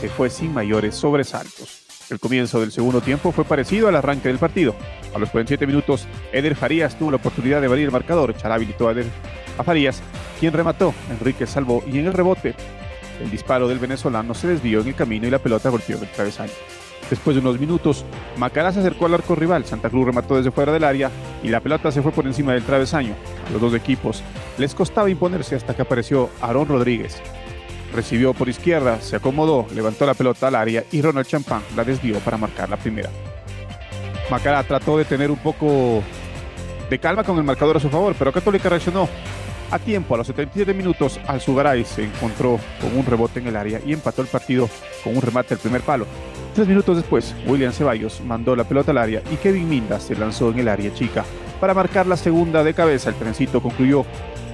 se 0.00 0.08
fue 0.08 0.30
sin 0.30 0.52
mayores 0.52 0.94
sobresaltos. 0.94 1.82
El 2.10 2.20
comienzo 2.20 2.60
del 2.60 2.72
segundo 2.72 3.00
tiempo 3.00 3.32
fue 3.32 3.44
parecido 3.44 3.88
al 3.88 3.96
arranque 3.96 4.28
del 4.28 4.38
partido. 4.38 4.74
A 5.14 5.18
los 5.18 5.30
47 5.30 5.66
minutos, 5.66 6.06
Eder 6.32 6.56
Farías 6.56 6.98
tuvo 6.98 7.10
la 7.10 7.16
oportunidad 7.16 7.60
de 7.60 7.66
abrir 7.66 7.86
el 7.86 7.92
marcador. 7.92 8.36
Chará 8.36 8.56
habilitó 8.56 8.88
a 8.88 9.64
Farías, 9.64 10.02
quien 10.38 10.52
remató. 10.52 10.94
Enrique 11.10 11.46
salvó 11.46 11.82
y 11.86 11.98
en 11.98 12.06
el 12.06 12.12
rebote, 12.12 12.54
el 13.22 13.30
disparo 13.30 13.68
del 13.68 13.78
venezolano 13.78 14.34
se 14.34 14.48
desvió 14.48 14.80
en 14.80 14.88
el 14.88 14.94
camino 14.94 15.26
y 15.26 15.30
la 15.30 15.38
pelota 15.38 15.70
golpeó 15.70 15.96
el 16.00 16.08
travesaño. 16.08 16.52
Después 17.12 17.36
de 17.36 17.42
unos 17.42 17.60
minutos, 17.60 18.06
Macará 18.38 18.72
se 18.72 18.80
acercó 18.80 19.04
al 19.04 19.12
arco 19.12 19.34
rival. 19.34 19.66
Santa 19.66 19.90
Cruz 19.90 20.06
remató 20.06 20.34
desde 20.34 20.50
fuera 20.50 20.72
del 20.72 20.82
área 20.82 21.10
y 21.42 21.48
la 21.48 21.60
pelota 21.60 21.92
se 21.92 22.00
fue 22.00 22.10
por 22.10 22.26
encima 22.26 22.54
del 22.54 22.62
travesaño. 22.62 23.14
A 23.46 23.52
los 23.52 23.60
dos 23.60 23.74
equipos 23.74 24.22
les 24.56 24.74
costaba 24.74 25.10
imponerse 25.10 25.54
hasta 25.54 25.76
que 25.76 25.82
apareció 25.82 26.30
Aarón 26.40 26.68
Rodríguez. 26.68 27.20
Recibió 27.94 28.32
por 28.32 28.48
izquierda, 28.48 28.98
se 29.02 29.16
acomodó, 29.16 29.66
levantó 29.74 30.06
la 30.06 30.14
pelota 30.14 30.48
al 30.48 30.54
área 30.54 30.84
y 30.90 31.02
Ronald 31.02 31.26
Champán 31.26 31.60
la 31.76 31.84
desvió 31.84 32.18
para 32.20 32.38
marcar 32.38 32.70
la 32.70 32.78
primera. 32.78 33.10
Macará 34.30 34.62
trató 34.62 34.96
de 34.96 35.04
tener 35.04 35.30
un 35.30 35.36
poco 35.36 36.02
de 36.88 36.98
calma 36.98 37.24
con 37.24 37.36
el 37.36 37.44
marcador 37.44 37.76
a 37.76 37.80
su 37.80 37.90
favor, 37.90 38.14
pero 38.18 38.32
Católica 38.32 38.70
reaccionó 38.70 39.06
a 39.70 39.78
tiempo. 39.78 40.14
A 40.14 40.16
los 40.16 40.28
77 40.28 40.72
minutos, 40.72 41.20
Alzugaray 41.26 41.84
se 41.84 42.04
encontró 42.04 42.58
con 42.80 42.96
un 42.96 43.04
rebote 43.04 43.40
en 43.40 43.48
el 43.48 43.56
área 43.56 43.82
y 43.84 43.92
empató 43.92 44.22
el 44.22 44.28
partido 44.28 44.70
con 45.04 45.14
un 45.14 45.20
remate 45.20 45.52
al 45.52 45.60
primer 45.60 45.82
palo. 45.82 46.06
Tres 46.54 46.68
minutos 46.68 46.96
después, 46.96 47.34
William 47.46 47.72
Ceballos 47.72 48.20
mandó 48.20 48.54
la 48.54 48.64
pelota 48.64 48.90
al 48.90 48.98
área 48.98 49.22
y 49.32 49.36
Kevin 49.36 49.70
Minda 49.70 49.98
se 49.98 50.14
lanzó 50.14 50.50
en 50.50 50.58
el 50.58 50.68
área 50.68 50.92
chica 50.92 51.24
para 51.58 51.72
marcar 51.72 52.06
la 52.06 52.16
segunda 52.16 52.62
de 52.62 52.74
cabeza. 52.74 53.08
El 53.08 53.14
trencito 53.14 53.62
concluyó 53.62 54.04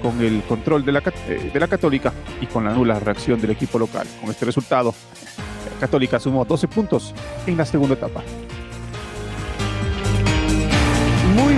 con 0.00 0.20
el 0.20 0.42
control 0.42 0.84
de 0.84 0.92
la, 0.92 1.02
eh, 1.26 1.50
de 1.52 1.58
la 1.58 1.66
Católica 1.66 2.12
y 2.40 2.46
con 2.46 2.64
la 2.64 2.72
nula 2.72 3.00
reacción 3.00 3.40
del 3.40 3.50
equipo 3.50 3.80
local. 3.80 4.06
Con 4.20 4.30
este 4.30 4.44
resultado, 4.44 4.94
Católica 5.80 6.20
sumó 6.20 6.44
12 6.44 6.68
puntos 6.68 7.14
en 7.48 7.56
la 7.56 7.64
segunda 7.64 7.94
etapa. 7.94 8.22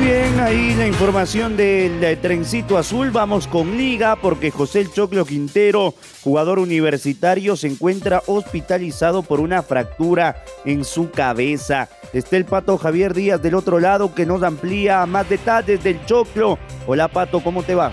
Bien, 0.00 0.40
ahí 0.40 0.74
la 0.74 0.86
información 0.86 1.56
del 1.56 2.02
eh, 2.02 2.16
trencito 2.16 2.78
azul. 2.78 3.10
Vamos 3.10 3.46
con 3.46 3.76
Liga 3.76 4.16
porque 4.16 4.50
José 4.50 4.80
El 4.80 4.92
Choclo 4.92 5.24
Quintero, 5.24 5.94
jugador 6.22 6.58
universitario, 6.58 7.56
se 7.56 7.68
encuentra 7.68 8.22
hospitalizado 8.26 9.22
por 9.22 9.40
una 9.40 9.62
fractura 9.62 10.42
en 10.64 10.84
su 10.84 11.10
cabeza. 11.10 11.88
Está 12.12 12.36
el 12.36 12.46
pato 12.46 12.78
Javier 12.78 13.14
Díaz 13.14 13.42
del 13.42 13.54
otro 13.54 13.78
lado 13.78 14.14
que 14.14 14.26
nos 14.26 14.42
amplía 14.42 15.04
más 15.06 15.28
detalles 15.28 15.82
del 15.84 16.04
Choclo. 16.06 16.58
Hola 16.86 17.08
Pato, 17.08 17.40
¿cómo 17.40 17.62
te 17.62 17.74
va? 17.74 17.92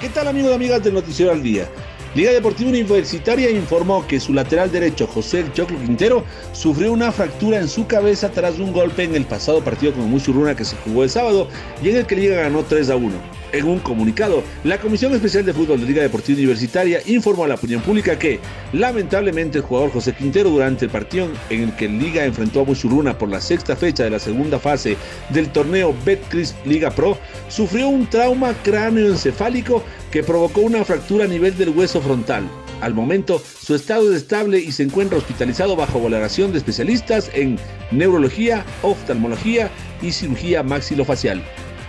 ¿Qué 0.00 0.08
tal 0.08 0.28
amigos 0.28 0.50
y 0.52 0.54
amigas 0.54 0.82
del 0.82 0.94
Noticiero 0.94 1.32
al 1.32 1.42
Día? 1.42 1.68
Liga 2.12 2.32
Deportiva 2.32 2.70
Universitaria 2.70 3.50
informó 3.52 4.04
que 4.04 4.18
su 4.18 4.34
lateral 4.34 4.72
derecho, 4.72 5.06
José 5.06 5.44
Choclo 5.52 5.78
Quintero, 5.78 6.24
sufrió 6.52 6.92
una 6.92 7.12
fractura 7.12 7.58
en 7.58 7.68
su 7.68 7.86
cabeza 7.86 8.30
tras 8.30 8.58
un 8.58 8.72
golpe 8.72 9.04
en 9.04 9.14
el 9.14 9.24
pasado 9.26 9.62
partido 9.62 9.92
con 9.92 10.10
Muchurruna 10.10 10.56
que 10.56 10.64
se 10.64 10.74
jugó 10.78 11.04
el 11.04 11.10
sábado 11.10 11.46
y 11.80 11.90
en 11.90 11.98
el 11.98 12.06
que 12.06 12.16
Liga 12.16 12.42
ganó 12.42 12.64
3 12.64 12.90
a 12.90 12.96
1. 12.96 13.40
En 13.52 13.64
un 13.66 13.78
comunicado, 13.80 14.42
la 14.64 14.78
Comisión 14.78 15.12
Especial 15.12 15.44
de 15.44 15.52
Fútbol 15.52 15.80
de 15.80 15.86
Liga 15.86 16.02
Deportiva 16.02 16.36
Universitaria 16.36 17.00
informó 17.06 17.44
a 17.44 17.48
la 17.48 17.54
opinión 17.56 17.80
pública 17.80 18.18
que, 18.18 18.38
lamentablemente, 18.72 19.58
el 19.58 19.64
jugador 19.64 19.92
José 19.92 20.12
Quintero 20.12 20.50
durante 20.50 20.84
el 20.84 20.90
partido 20.90 21.28
en 21.48 21.62
el 21.64 21.76
que 21.76 21.88
Liga 21.88 22.24
enfrentó 22.24 22.60
a 22.60 22.64
Muchurruna 22.64 23.18
por 23.18 23.28
la 23.28 23.40
sexta 23.40 23.74
fecha 23.76 24.04
de 24.04 24.10
la 24.10 24.20
segunda 24.20 24.58
fase 24.58 24.96
del 25.30 25.48
torneo 25.50 25.94
Betcris 26.04 26.54
Liga 26.64 26.90
Pro, 26.90 27.18
sufrió 27.48 27.88
un 27.88 28.08
trauma 28.08 28.54
cráneoencefálico 28.62 29.82
que 30.10 30.22
provocó 30.22 30.60
una 30.62 30.84
fractura 30.84 31.24
a 31.24 31.28
nivel 31.28 31.56
del 31.56 31.70
hueso 31.70 32.00
frontal. 32.00 32.48
Al 32.80 32.94
momento, 32.94 33.42
su 33.60 33.74
estado 33.74 34.10
es 34.10 34.16
estable 34.16 34.58
y 34.58 34.72
se 34.72 34.82
encuentra 34.82 35.18
hospitalizado 35.18 35.76
bajo 35.76 36.00
valoración 36.00 36.52
de 36.52 36.58
especialistas 36.58 37.30
en 37.34 37.58
neurología, 37.90 38.64
oftalmología 38.82 39.70
y 40.00 40.12
cirugía 40.12 40.62
maxilofacial. 40.62 41.42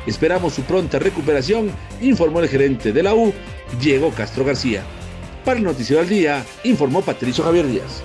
Esperamos 0.06 0.54
su 0.54 0.64
pronta 0.64 1.00
recuperación, 1.00 1.72
informó 2.02 2.42
el 2.42 2.50
gerente 2.50 2.92
de 2.92 3.04
la 3.04 3.14
U, 3.14 3.34
Diego 3.80 4.12
Castro 4.12 4.44
García. 4.44 4.84
Para 5.46 5.58
el 5.58 5.64
Noticiero 5.64 6.02
al 6.02 6.10
Día, 6.10 6.44
informó 6.64 7.02
Patricio 7.02 7.44
Javier 7.44 7.68
Díaz. 7.68 8.04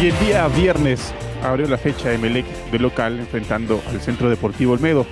Y 0.00 0.08
el 0.08 0.18
día 0.26 0.46
viernes 0.48 1.14
abrió 1.44 1.68
la 1.68 1.78
fecha 1.78 2.08
de 2.08 2.18
Melec 2.18 2.46
de 2.70 2.78
local 2.78 3.18
enfrentando 3.18 3.82
al 3.90 4.00
Centro 4.00 4.30
Deportivo 4.30 4.72
Olmedo. 4.72 5.06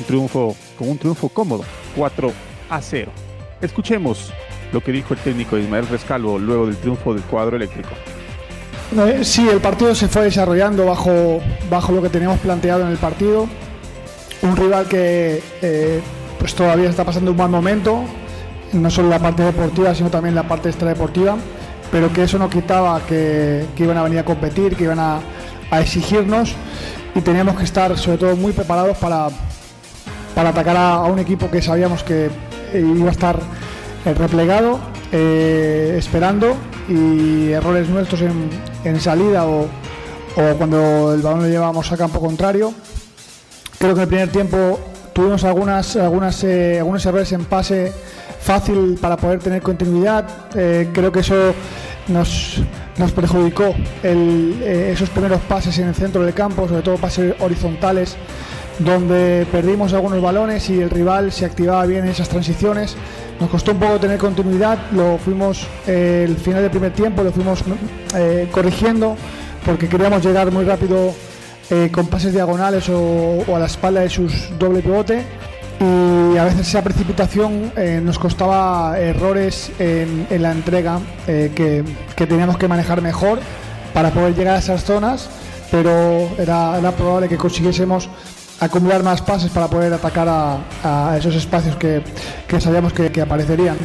Un 0.00 0.06
triunfo 0.06 0.56
con 0.78 0.88
un 0.88 0.98
triunfo 0.98 1.28
cómodo, 1.28 1.64
4 1.96 2.32
a 2.70 2.80
0. 2.80 3.12
Escuchemos 3.60 4.32
lo 4.72 4.80
que 4.80 4.92
dijo 4.92 5.14
el 5.14 5.20
técnico 5.20 5.56
Ismael 5.56 5.86
Rescalvo 5.86 6.38
luego 6.38 6.66
del 6.66 6.76
triunfo 6.76 7.14
del 7.14 7.22
cuadro 7.24 7.56
eléctrico. 7.56 7.90
Eh, 8.96 9.24
sí, 9.24 9.48
el 9.48 9.60
partido 9.60 9.94
se 9.94 10.08
fue 10.08 10.24
desarrollando 10.24 10.86
bajo, 10.86 11.40
bajo 11.70 11.92
lo 11.92 12.02
que 12.02 12.08
teníamos 12.08 12.40
planteado 12.40 12.82
en 12.82 12.88
el 12.88 12.96
partido. 12.96 13.46
Un 14.42 14.56
rival 14.56 14.86
que 14.88 15.42
eh, 15.62 16.00
pues 16.38 16.54
todavía 16.54 16.90
está 16.90 17.04
pasando 17.04 17.30
un 17.30 17.36
mal 17.36 17.50
momento, 17.50 18.02
no 18.72 18.90
solo 18.90 19.08
la 19.08 19.18
parte 19.18 19.42
deportiva, 19.42 19.94
sino 19.94 20.10
también 20.10 20.34
la 20.34 20.42
parte 20.42 20.68
extradeportiva, 20.68 21.36
pero 21.90 22.12
que 22.12 22.24
eso 22.24 22.38
no 22.38 22.50
quitaba 22.50 23.00
que, 23.06 23.64
que 23.74 23.84
iban 23.84 23.96
a 23.96 24.02
venir 24.02 24.18
a 24.18 24.24
competir, 24.24 24.76
que 24.76 24.84
iban 24.84 24.98
a, 24.98 25.20
a 25.74 25.80
exigirnos 25.80 26.54
y 27.14 27.20
teníamos 27.20 27.56
que 27.56 27.64
estar 27.64 27.96
sobre 27.98 28.18
todo 28.18 28.36
muy 28.36 28.52
preparados 28.52 28.96
para, 28.98 29.28
para 30.34 30.50
atacar 30.50 30.76
a, 30.76 31.02
un 31.02 31.18
equipo 31.18 31.50
que 31.50 31.62
sabíamos 31.62 32.02
que 32.02 32.26
eh, 32.72 32.94
iba 32.96 33.08
a 33.08 33.12
estar 33.12 33.38
eh, 34.04 34.14
replegado, 34.14 34.78
eh, 35.12 35.94
esperando 35.98 36.56
y 36.88 37.50
errores 37.52 37.88
nuestros 37.88 38.20
en, 38.22 38.50
en 38.84 39.00
salida 39.00 39.46
o, 39.46 39.62
o 39.62 40.56
cuando 40.58 41.14
el 41.14 41.22
balón 41.22 41.42
lo 41.42 41.48
llevábamos 41.48 41.90
a 41.92 41.96
campo 41.96 42.20
contrario. 42.20 42.74
Creo 43.78 43.94
que 43.94 44.00
en 44.00 44.02
el 44.02 44.08
primer 44.08 44.28
tiempo 44.30 44.80
tuvimos 45.12 45.44
algunas, 45.44 45.96
algunas, 45.96 46.42
eh, 46.44 46.78
algunos 46.78 47.04
errores 47.06 47.32
en 47.32 47.44
pase 47.44 47.92
fácil 48.40 48.98
para 49.00 49.16
poder 49.16 49.38
tener 49.38 49.62
continuidad. 49.62 50.26
Creo 50.52 51.10
que 51.10 51.20
eso 51.20 51.54
nos, 52.08 52.60
nos 52.98 53.12
perjudicó 53.12 53.74
eh, 54.02 54.90
esos 54.92 55.10
primeros 55.10 55.40
pases 55.42 55.78
en 55.78 55.88
el 55.88 55.94
centro 55.94 56.22
del 56.22 56.34
campo, 56.34 56.68
sobre 56.68 56.82
todo 56.82 56.96
pases 56.96 57.34
horizontales, 57.40 58.16
donde 58.78 59.46
perdimos 59.50 59.92
algunos 59.92 60.20
balones 60.20 60.68
y 60.70 60.80
el 60.80 60.90
rival 60.90 61.32
se 61.32 61.44
activaba 61.44 61.86
bien 61.86 62.04
en 62.04 62.10
esas 62.10 62.28
transiciones. 62.28 62.96
Nos 63.40 63.50
costó 63.50 63.72
un 63.72 63.78
poco 63.78 63.98
tener 63.98 64.18
continuidad, 64.18 64.78
lo 64.92 65.18
fuimos 65.18 65.66
eh, 65.86 66.24
el 66.28 66.36
final 66.36 66.62
del 66.62 66.70
primer 66.70 66.92
tiempo, 66.92 67.22
lo 67.22 67.32
fuimos 67.32 67.62
eh, 68.16 68.48
corrigiendo 68.50 69.16
porque 69.64 69.88
queríamos 69.88 70.24
llegar 70.24 70.50
muy 70.50 70.64
rápido 70.64 71.14
eh, 71.70 71.90
con 71.92 72.06
pases 72.06 72.32
diagonales 72.32 72.88
o, 72.88 73.44
o 73.46 73.56
a 73.56 73.58
la 73.58 73.66
espalda 73.66 74.00
de 74.02 74.10
sus 74.10 74.50
doble 74.58 74.80
pivote 74.80 75.24
y 75.80 76.03
a 76.38 76.44
veces 76.44 76.68
esa 76.68 76.82
precipitación 76.82 77.72
eh, 77.76 78.00
nos 78.02 78.18
costaba 78.18 78.98
errores 78.98 79.70
en, 79.78 80.26
la 80.42 80.52
entrega 80.52 81.00
eh, 81.26 81.52
que, 81.54 81.84
que 82.16 82.26
teníamos 82.26 82.56
que 82.56 82.68
manejar 82.68 83.02
mejor 83.02 83.40
para 83.92 84.10
poder 84.10 84.34
llegar 84.34 84.56
a 84.56 84.58
esas 84.58 84.84
zonas, 84.84 85.28
pero 85.70 86.30
era, 86.38 86.92
probable 86.96 87.28
que 87.28 87.36
consiguiésemos 87.36 88.08
acumular 88.60 89.02
más 89.02 89.22
pases 89.22 89.50
para 89.50 89.68
poder 89.68 89.92
atacar 89.92 90.28
a, 90.28 91.16
esos 91.18 91.34
espacios 91.34 91.76
que, 91.76 92.02
que 92.48 92.60
sabíamos 92.60 92.92
que 92.92 93.20
aparecerían. 93.20 93.76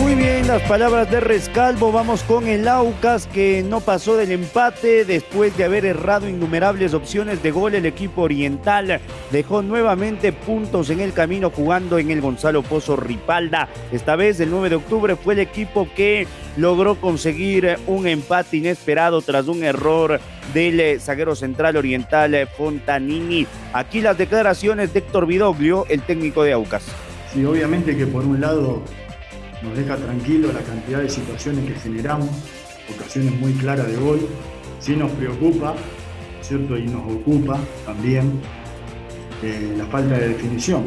Muy 0.00 0.14
bien, 0.14 0.48
las 0.48 0.62
palabras 0.62 1.10
de 1.10 1.20
Rescalvo. 1.20 1.92
Vamos 1.92 2.22
con 2.22 2.48
el 2.48 2.66
Aucas 2.68 3.26
que 3.26 3.62
no 3.62 3.80
pasó 3.80 4.16
del 4.16 4.32
empate 4.32 5.04
después 5.04 5.54
de 5.58 5.64
haber 5.64 5.84
errado 5.84 6.26
innumerables 6.26 6.94
opciones 6.94 7.42
de 7.42 7.50
gol. 7.50 7.74
El 7.74 7.84
equipo 7.84 8.22
oriental 8.22 8.98
dejó 9.30 9.60
nuevamente 9.60 10.32
puntos 10.32 10.88
en 10.88 11.00
el 11.00 11.12
camino 11.12 11.50
jugando 11.50 11.98
en 11.98 12.10
el 12.10 12.22
Gonzalo 12.22 12.62
Pozo 12.62 12.96
Ripalda. 12.96 13.68
Esta 13.92 14.16
vez, 14.16 14.40
el 14.40 14.50
9 14.50 14.70
de 14.70 14.76
octubre, 14.76 15.16
fue 15.16 15.34
el 15.34 15.40
equipo 15.40 15.86
que 15.94 16.26
logró 16.56 16.94
conseguir 16.94 17.76
un 17.86 18.06
empate 18.06 18.56
inesperado 18.56 19.20
tras 19.20 19.48
un 19.48 19.62
error 19.62 20.18
del 20.54 20.80
eh, 20.80 20.98
zaguero 20.98 21.36
central 21.36 21.76
oriental 21.76 22.34
eh, 22.34 22.46
Fontanini. 22.46 23.46
Aquí 23.74 24.00
las 24.00 24.16
declaraciones 24.16 24.94
de 24.94 25.00
Héctor 25.00 25.26
Vidoglio, 25.26 25.84
el 25.90 26.00
técnico 26.00 26.42
de 26.42 26.54
Aucas. 26.54 26.84
Sí, 27.34 27.44
obviamente 27.44 27.96
que 27.96 28.06
por 28.06 28.24
un 28.24 28.40
lado 28.40 28.82
nos 29.62 29.76
deja 29.76 29.96
tranquilo 29.96 30.52
la 30.52 30.60
cantidad 30.60 31.00
de 31.00 31.08
situaciones 31.08 31.66
que 31.66 31.74
generamos, 31.74 32.30
ocasiones 32.94 33.38
muy 33.38 33.52
claras 33.52 33.86
de 33.86 33.96
gol, 33.96 34.20
sí 34.80 34.96
nos 34.96 35.10
preocupa, 35.12 35.74
¿cierto? 36.40 36.76
Y 36.76 36.86
nos 36.86 37.02
ocupa 37.12 37.58
también 37.84 38.40
eh, 39.42 39.74
la 39.76 39.86
falta 39.86 40.18
de 40.18 40.28
definición. 40.28 40.84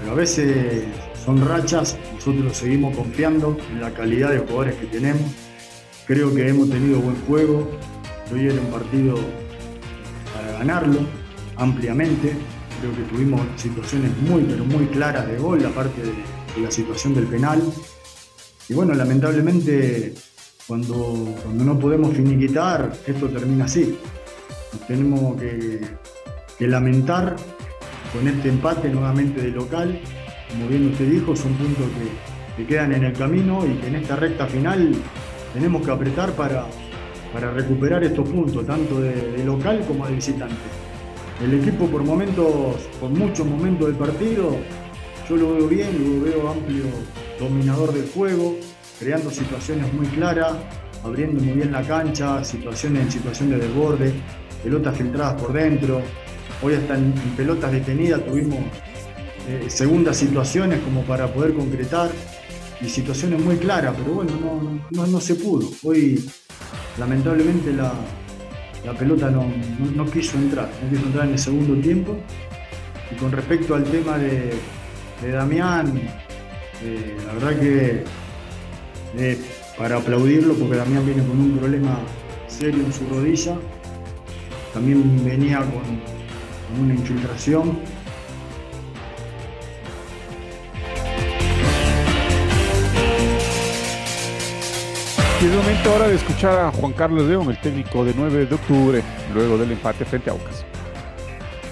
Pero 0.00 0.12
a 0.12 0.14
veces 0.14 0.84
son 1.24 1.46
rachas, 1.46 1.96
nosotros 2.14 2.56
seguimos 2.56 2.96
confiando 2.96 3.56
en 3.70 3.80
la 3.80 3.92
calidad 3.92 4.30
de 4.30 4.38
jugadores 4.38 4.74
que 4.76 4.86
tenemos. 4.86 5.22
Creo 6.06 6.34
que 6.34 6.48
hemos 6.48 6.68
tenido 6.70 7.00
buen 7.00 7.16
juego, 7.26 7.70
hoy 8.32 8.46
era 8.46 8.60
un 8.60 8.66
partido 8.66 9.16
para 10.34 10.58
ganarlo 10.58 11.00
ampliamente. 11.56 12.34
Creo 12.80 12.96
que 12.96 13.02
tuvimos 13.14 13.40
situaciones 13.56 14.10
muy, 14.22 14.42
pero 14.42 14.64
muy 14.64 14.86
claras 14.86 15.26
de 15.28 15.36
gol, 15.36 15.64
aparte 15.64 16.00
de 16.02 16.62
la 16.62 16.70
situación 16.70 17.14
del 17.14 17.26
penal. 17.26 17.62
Y 18.70 18.72
bueno, 18.72 18.94
lamentablemente, 18.94 20.14
cuando, 20.68 21.34
cuando 21.42 21.64
no 21.64 21.76
podemos 21.76 22.14
finiquitar, 22.14 22.92
esto 23.04 23.28
termina 23.28 23.64
así. 23.64 23.98
Nos 24.72 24.86
tenemos 24.86 25.36
que, 25.40 25.80
lamentar 26.68 27.34
con 28.12 28.28
este 28.28 28.48
empate 28.48 28.88
nuevamente 28.90 29.42
de 29.42 29.48
local. 29.50 30.00
Como 30.50 30.68
bien 30.68 30.86
usted 30.86 31.10
dijo, 31.10 31.34
son 31.34 31.54
puntos 31.54 31.86
que, 32.56 32.62
que 32.62 32.68
quedan 32.68 32.92
en 32.92 33.02
el 33.02 33.12
camino 33.12 33.66
y 33.66 33.74
que 33.78 33.88
en 33.88 33.96
esta 33.96 34.14
recta 34.14 34.46
final 34.46 34.94
tenemos 35.52 35.84
que 35.84 35.90
apretar 35.90 36.30
para, 36.34 36.64
para 37.32 37.50
recuperar 37.50 38.04
estos 38.04 38.28
puntos, 38.28 38.64
tanto 38.64 39.00
de, 39.00 39.32
de 39.32 39.44
local 39.44 39.84
como 39.88 40.06
de 40.06 40.14
visitante. 40.14 40.54
El 41.42 41.54
equipo 41.54 41.86
por 41.86 42.04
momentos, 42.04 42.76
por 43.00 43.10
muchos 43.10 43.44
momentos 43.44 43.88
del 43.88 43.96
partido, 43.96 44.58
yo 45.28 45.36
lo 45.36 45.54
veo 45.54 45.66
bien, 45.66 46.20
lo 46.20 46.24
veo 46.24 46.48
amplio, 46.50 46.84
dominador 47.40 47.92
del 47.92 48.08
juego, 48.10 48.56
creando 49.00 49.30
situaciones 49.30 49.92
muy 49.92 50.06
claras, 50.06 50.52
abriendo 51.02 51.42
muy 51.42 51.54
bien 51.54 51.72
la 51.72 51.82
cancha, 51.82 52.44
situaciones 52.44 53.02
en 53.04 53.10
situación 53.10 53.50
de 53.50 53.58
desborde, 53.58 54.12
pelotas 54.62 54.96
filtradas 54.96 55.40
por 55.40 55.52
dentro. 55.52 56.02
Hoy 56.62 56.74
hasta 56.74 56.96
en, 56.96 57.12
pelotas 57.36 57.72
detenidas 57.72 58.24
tuvimos 58.24 58.58
eh, 59.48 59.64
segundas 59.68 60.18
situaciones 60.18 60.80
como 60.80 61.02
para 61.02 61.26
poder 61.32 61.54
concretar 61.54 62.10
y 62.80 62.88
situaciones 62.88 63.42
muy 63.42 63.56
claras, 63.56 63.94
pero 63.96 64.14
bueno, 64.14 64.32
no, 64.40 64.80
no, 64.90 65.06
no 65.06 65.20
se 65.20 65.34
pudo. 65.34 65.68
Hoy 65.82 66.22
lamentablemente 66.98 67.72
la, 67.72 67.92
la 68.84 68.92
pelota 68.94 69.30
no, 69.30 69.44
no, 69.78 70.04
no 70.04 70.10
quiso 70.10 70.36
entrar, 70.36 70.70
no 70.82 70.90
quiso 70.90 71.06
entrar 71.06 71.26
en 71.26 71.32
el 71.32 71.38
segundo 71.38 71.74
tiempo. 71.80 72.16
Y 73.10 73.14
con 73.16 73.32
respecto 73.32 73.74
al 73.74 73.84
tema 73.84 74.18
de, 74.18 74.52
de 75.22 75.30
Damián, 75.32 76.00
eh, 76.82 77.16
la 77.26 77.32
verdad 77.34 77.60
que 77.60 78.04
eh, 79.18 79.38
para 79.76 79.96
aplaudirlo, 79.96 80.54
porque 80.54 80.76
Damián 80.76 81.04
viene 81.04 81.22
con 81.24 81.38
un 81.38 81.58
problema 81.58 81.98
serio 82.48 82.84
en 82.84 82.92
su 82.92 83.06
rodilla, 83.08 83.56
también 84.72 85.24
venía 85.24 85.58
con, 85.58 85.70
con 85.70 86.84
una 86.84 86.94
infiltración. 86.94 87.78
Y 95.40 95.46
es 95.46 95.52
momento 95.52 95.90
ahora 95.90 96.08
de 96.08 96.16
escuchar 96.16 96.58
a 96.58 96.70
Juan 96.70 96.92
Carlos 96.92 97.26
León, 97.26 97.48
el 97.48 97.58
técnico 97.60 98.04
de 98.04 98.12
9 98.14 98.44
de 98.44 98.54
octubre, 98.54 99.02
luego 99.32 99.56
del 99.56 99.72
empate 99.72 100.04
frente 100.04 100.28
a 100.28 100.34
Aucas. 100.34 100.66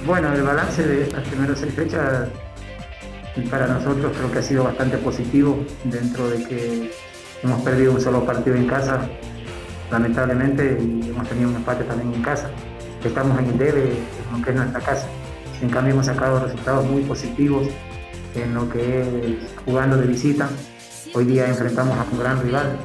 Bueno, 0.07 0.33
el 0.33 0.43
balance 0.43 0.87
de 0.87 1.03
estas 1.03 1.29
primeras 1.29 1.59
seis 1.59 1.75
fechas 1.75 2.29
para 3.43 3.67
nosotros 3.67 4.13
creo 4.17 4.31
que 4.31 4.39
ha 4.39 4.43
sido 4.43 4.65
bastante 4.65 4.99
positivo 4.99 5.59
dentro 5.85 6.29
de 6.29 6.45
que 6.45 6.91
hemos 7.43 7.63
perdido 7.63 7.93
un 7.93 8.01
solo 8.01 8.25
partido 8.25 8.57
en 8.57 8.67
casa, 8.67 9.09
lamentablemente, 9.91 10.79
y 10.81 11.09
hemos 11.09 11.29
tenido 11.29 11.51
un 11.51 11.57
empate 11.57 11.85
también 11.85 12.15
en 12.15 12.23
casa. 12.23 12.51
Estamos 13.05 13.39
en 13.39 13.47
el 13.47 13.59
debe 13.59 13.91
en 13.91 14.39
lo 14.39 14.45
que 14.45 14.51
es 14.51 14.57
nuestra 14.57 14.81
casa. 14.81 15.07
En 15.61 15.71
cambio 15.71 15.95
hemos 15.95 16.07
sacado 16.07 16.41
resultados 16.41 16.87
muy 16.87 17.03
positivos 17.03 17.67
en 18.35 18.55
lo 18.55 18.69
que 18.69 19.01
es 19.01 19.63
jugando 19.65 19.97
de 19.97 20.07
visita. 20.07 20.49
Hoy 21.15 21.25
día 21.25 21.49
enfrentamos 21.49 21.97
a 21.99 22.05
un 22.11 22.19
gran 22.19 22.43
rival 22.43 22.79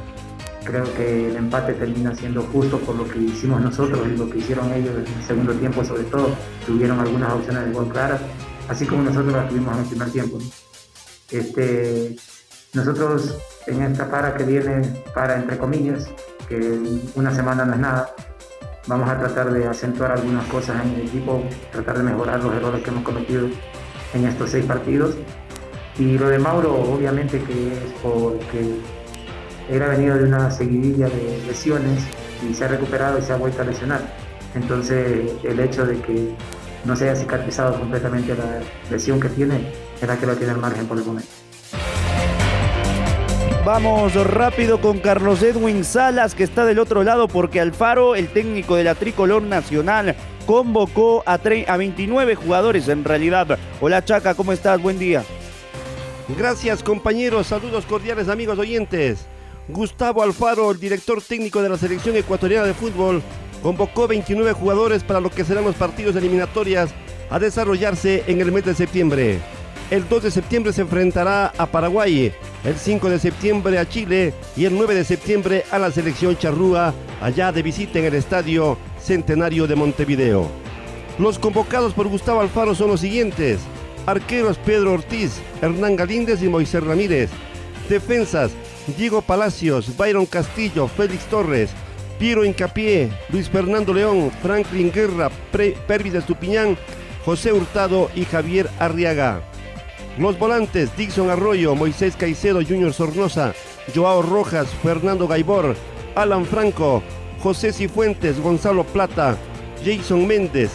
Creo 0.63 0.85
que 0.95 1.27
el 1.27 1.35
empate 1.35 1.73
termina 1.73 2.15
siendo 2.15 2.41
justo 2.43 2.79
por 2.79 2.95
lo 2.95 3.05
que 3.05 3.19
hicimos 3.19 3.59
nosotros 3.61 3.99
y 4.07 4.17
lo 4.17 4.29
que 4.29 4.37
hicieron 4.37 4.71
ellos 4.71 4.95
en 4.95 5.13
el 5.13 5.23
segundo 5.23 5.53
tiempo, 5.53 5.83
sobre 5.83 6.03
todo. 6.03 6.29
Tuvieron 6.65 6.99
algunas 6.99 7.33
opciones 7.33 7.65
de 7.65 7.71
gol 7.73 7.89
claras, 7.89 8.21
así 8.69 8.86
como 8.86 9.04
nosotros 9.04 9.34
las 9.34 9.49
tuvimos 9.49 9.73
en 9.76 9.84
el 9.84 9.89
primer 9.89 10.12
tiempo. 10.12 10.39
Este, 11.32 12.15
nosotros 12.73 13.38
en 13.67 13.82
esta 13.82 14.10
para 14.10 14.36
que 14.36 14.43
viene, 14.43 14.82
para 15.13 15.36
entre 15.36 15.58
comillas, 15.58 16.10
que 16.47 16.80
una 17.15 17.34
semana 17.34 17.65
no 17.65 17.73
es 17.73 17.80
nada, 17.80 18.15
vamos 18.88 19.10
a 19.10 19.17
tratar 19.17 19.52
de 19.52 19.67
acentuar 19.67 20.12
algunas 20.12 20.45
cosas 20.47 20.84
en 20.84 20.93
el 20.93 21.08
equipo, 21.08 21.43
tratar 21.71 21.97
de 21.97 22.04
mejorar 22.04 22.43
los 22.43 22.54
errores 22.54 22.84
que 22.84 22.89
hemos 22.89 23.04
cometido 23.04 23.47
en 24.13 24.26
estos 24.26 24.49
seis 24.52 24.65
partidos. 24.65 25.15
Y 25.97 26.17
lo 26.17 26.28
de 26.30 26.39
Mauro, 26.39 26.76
obviamente 26.76 27.41
que 27.43 27.73
es 27.73 27.93
porque 28.02 28.80
ha 29.69 29.88
venido 29.88 30.17
de 30.17 30.26
una 30.26 30.52
seguidilla 30.52 31.08
de 31.08 31.43
lesiones 31.47 32.04
y 32.47 32.54
se 32.54 32.65
ha 32.65 32.67
recuperado 32.67 33.19
y 33.19 33.21
se 33.21 33.34
ha 33.34 33.38
vuelto 33.38 33.62
a 33.62 33.65
lesionar. 33.65 34.02
Entonces, 34.56 35.32
el 35.43 35.60
hecho 35.60 35.86
de 35.86 35.99
que 36.02 36.36
no 36.86 36.96
se 36.96 37.10
haya 37.10 37.19
cicatrizado 37.19 37.80
completamente 37.80 38.36
la 38.36 38.62
lesión 38.89 39.19
que 39.19 39.30
tiene, 39.30 39.72
es 40.02 40.08
la 40.08 40.17
que 40.17 40.26
lo 40.26 40.36
tiene 40.36 40.54
al 40.54 40.60
margen 40.60 40.86
por 40.86 40.98
el 40.98 41.06
momento. 41.06 41.30
Vamos 43.65 44.13
rápido 44.15 44.82
con 44.82 45.00
Carlos 45.00 45.41
Edwin 45.41 45.86
Salas, 45.86 46.36
que 46.36 46.43
está 46.43 46.65
del 46.65 46.80
otro 46.80 47.04
lado, 47.04 47.30
porque 47.30 47.62
Alfaro, 47.62 48.13
el 48.13 48.28
técnico 48.28 48.76
de 48.76 48.84
la 48.84 48.93
tricolor 48.93 49.41
nacional, 49.41 50.15
convocó 50.46 51.24
a, 51.26 51.36
a 51.36 51.78
29 51.78 52.36
jugadores 52.36 52.89
en 52.89 53.06
realidad. 53.06 53.58
Hola 53.80 54.04
Chaca, 54.04 54.36
¿cómo 54.36 54.52
estás? 54.52 54.82
Buen 54.82 55.00
día. 55.00 55.24
Gracias 56.38 56.84
compañeros, 56.84 57.48
saludos 57.48 57.86
cordiales 57.86 58.28
amigos 58.28 58.60
oyentes. 58.60 59.28
Gustavo 59.69 60.24
Alfaro, 60.24 60.72
el 60.72 60.80
director 60.80 61.22
técnico 61.22 61.62
de 61.62 61.69
la 61.69 61.78
selección 61.78 62.17
ecuatoriana 62.17 62.65
de 62.65 62.74
fútbol, 62.74 63.22
convocó 63.63 64.08
29 64.08 64.52
jugadores 64.54 65.04
para 65.04 65.21
lo 65.21 65.32
que 65.32 65.45
serán 65.45 65.63
los 65.63 65.76
partidos 65.76 66.15
eliminatorias 66.15 66.91
a 67.32 67.39
desarrollarse 67.39 68.23
en 68.28 68.41
el 68.41 68.52
mes 68.52 68.65
de 68.65 68.76
septiembre. 68.76 69.39
El 69.89 70.08
2 70.08 70.23
de 70.23 70.32
septiembre 70.32 70.73
se 70.73 70.82
enfrentará 70.82 71.54
a 71.58 71.65
Paraguay, 71.65 72.34
el 72.63 72.76
5 72.76 73.10
de 73.10 73.19
septiembre 73.19 73.80
a 73.80 73.88
Chile 73.88 74.34
y 74.56 74.65
el 74.65 74.76
9 74.76 74.95
de 74.95 75.04
septiembre 75.04 75.63
a 75.71 75.80
la 75.80 75.91
selección 75.91 76.38
charrúa 76.38 76.93
allá 77.21 77.52
de 77.52 77.63
visita 77.63 77.99
en 77.99 78.06
el 78.06 78.15
estadio 78.15 78.78
Centenario 79.02 79.65
de 79.65 79.76
Montevideo. 79.76 80.49
Los 81.17 81.39
convocados 81.39 81.93
por 81.93 82.08
Gustavo 82.08 82.41
Alfaro 82.41 82.76
son 82.76 82.89
los 82.89 83.02
siguientes: 83.02 83.60
arqueros 84.06 84.58
Pedro 84.58 84.93
Ortiz, 84.93 85.41
Hernán 85.62 85.95
Galíndez 85.95 86.41
y 86.41 86.49
Moisés 86.49 86.84
Ramírez. 86.84 87.30
Defensas 87.88 88.52
Diego 88.97 89.21
Palacios, 89.21 89.95
Byron 89.95 90.26
Castillo, 90.26 90.88
Félix 90.88 91.26
Torres, 91.26 91.69
Piero 92.19 92.45
Incapié, 92.45 93.10
Luis 93.30 93.49
Fernando 93.49 93.93
León, 93.93 94.32
Franklin 94.41 94.91
Guerra, 94.91 95.30
Pervis 95.52 96.13
Estupiñán, 96.13 96.78
José 97.26 97.54
Hurtado 97.54 98.10
y 98.15 98.26
Javier 98.26 98.69
Arriaga. 98.80 99.41
Los 100.17 100.38
volantes, 100.38 100.95
Dixon 100.95 101.30
Arroyo, 101.30 101.76
Moisés 101.76 102.15
Caicedo, 102.15 102.62
Junior 102.62 102.93
Sornosa, 102.93 103.54
Joao 103.93 104.21
Rojas, 104.21 104.67
Fernando 104.84 105.28
Gaibor, 105.28 105.76
Alan 106.15 106.45
Franco, 106.45 107.02
José 107.41 107.73
Cifuentes, 107.73 108.39
Gonzalo 108.39 108.84
Plata, 108.84 109.36
Jason 109.84 110.28
Méndez, 110.28 110.71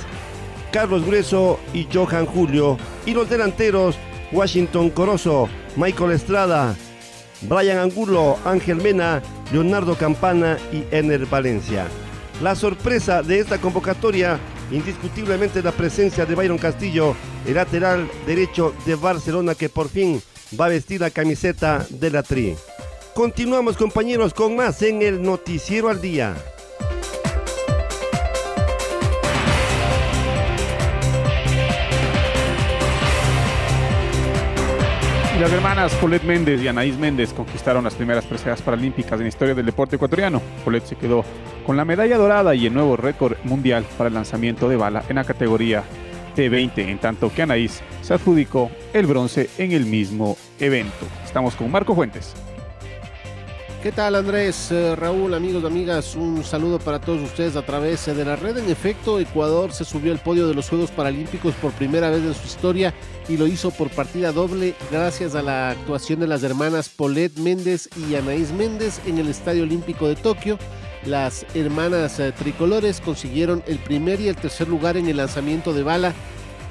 Carlos 0.72 1.06
Grueso 1.06 1.60
y 1.72 1.86
Johan 1.92 2.26
Julio. 2.26 2.76
Y 3.06 3.12
los 3.12 3.30
delanteros, 3.30 3.96
Washington 4.32 4.90
Corozo, 4.90 5.48
Michael 5.76 6.12
Estrada, 6.12 6.74
Brian 7.42 7.78
Angulo, 7.78 8.36
Ángel 8.44 8.76
Mena, 8.76 9.22
Leonardo 9.52 9.96
Campana 9.96 10.58
y 10.72 10.84
Ener 10.94 11.26
Valencia. 11.26 11.86
La 12.42 12.54
sorpresa 12.54 13.22
de 13.22 13.40
esta 13.40 13.60
convocatoria, 13.60 14.38
indiscutiblemente 14.70 15.62
la 15.62 15.72
presencia 15.72 16.24
de 16.26 16.34
Byron 16.34 16.58
Castillo, 16.58 17.16
el 17.46 17.54
lateral 17.54 18.08
derecho 18.26 18.74
de 18.86 18.94
Barcelona 18.94 19.54
que 19.54 19.68
por 19.68 19.88
fin 19.88 20.22
va 20.58 20.66
a 20.66 20.70
vestir 20.70 21.00
la 21.00 21.10
camiseta 21.10 21.86
de 21.90 22.10
la 22.10 22.22
Tri. 22.22 22.54
Continuamos 23.14 23.76
compañeros 23.76 24.32
con 24.34 24.54
más 24.54 24.82
en 24.82 25.02
el 25.02 25.20
Noticiero 25.22 25.88
al 25.88 26.00
Día. 26.00 26.36
Las 35.40 35.52
hermanas 35.52 35.94
Polet 35.94 36.24
Méndez 36.24 36.60
y 36.60 36.66
Anaís 36.66 36.98
Méndez 36.98 37.32
conquistaron 37.32 37.84
las 37.84 37.94
primeras 37.94 38.26
preseas 38.26 38.60
paralímpicas 38.60 39.12
en 39.14 39.22
la 39.22 39.28
historia 39.28 39.54
del 39.54 39.66
deporte 39.66 39.94
ecuatoriano. 39.94 40.42
Polet 40.64 40.84
se 40.84 40.96
quedó 40.96 41.24
con 41.64 41.76
la 41.76 41.84
medalla 41.84 42.16
dorada 42.16 42.56
y 42.56 42.66
el 42.66 42.74
nuevo 42.74 42.96
récord 42.96 43.36
mundial 43.44 43.84
para 43.96 44.08
el 44.08 44.14
lanzamiento 44.14 44.68
de 44.68 44.76
bala 44.76 45.04
en 45.08 45.14
la 45.14 45.24
categoría 45.24 45.84
T20, 46.34 46.88
en 46.88 46.98
tanto 46.98 47.32
que 47.32 47.42
Anaís 47.42 47.82
se 48.02 48.14
adjudicó 48.14 48.70
el 48.92 49.06
bronce 49.06 49.48
en 49.58 49.70
el 49.70 49.86
mismo 49.86 50.36
evento. 50.58 51.06
Estamos 51.24 51.54
con 51.54 51.70
Marco 51.70 51.94
Fuentes. 51.94 52.34
¿Qué 53.82 53.92
tal 53.92 54.16
Andrés, 54.16 54.72
eh, 54.72 54.96
Raúl, 54.96 55.34
amigos, 55.34 55.64
amigas? 55.64 56.16
Un 56.16 56.42
saludo 56.42 56.80
para 56.80 57.00
todos 57.00 57.22
ustedes 57.22 57.54
a 57.54 57.62
través 57.62 58.06
de 58.06 58.24
la 58.24 58.34
red. 58.34 58.56
En 58.58 58.68
efecto, 58.68 59.20
Ecuador 59.20 59.72
se 59.72 59.84
subió 59.84 60.10
al 60.10 60.18
podio 60.18 60.48
de 60.48 60.54
los 60.54 60.68
Juegos 60.68 60.90
Paralímpicos 60.90 61.54
por 61.54 61.70
primera 61.70 62.10
vez 62.10 62.24
en 62.24 62.34
su 62.34 62.44
historia 62.44 62.92
y 63.28 63.36
lo 63.36 63.46
hizo 63.46 63.70
por 63.70 63.88
partida 63.90 64.32
doble 64.32 64.74
gracias 64.90 65.36
a 65.36 65.42
la 65.42 65.70
actuación 65.70 66.18
de 66.18 66.26
las 66.26 66.42
hermanas 66.42 66.88
Paulette 66.88 67.38
Méndez 67.38 67.88
y 67.96 68.16
Anaís 68.16 68.50
Méndez 68.50 69.00
en 69.06 69.18
el 69.18 69.28
Estadio 69.28 69.62
Olímpico 69.62 70.08
de 70.08 70.16
Tokio. 70.16 70.58
Las 71.06 71.46
hermanas 71.54 72.18
eh, 72.18 72.32
tricolores 72.32 73.00
consiguieron 73.00 73.62
el 73.68 73.78
primer 73.78 74.20
y 74.20 74.26
el 74.26 74.34
tercer 74.34 74.66
lugar 74.66 74.96
en 74.96 75.06
el 75.06 75.18
lanzamiento 75.18 75.72
de 75.72 75.84
bala 75.84 76.14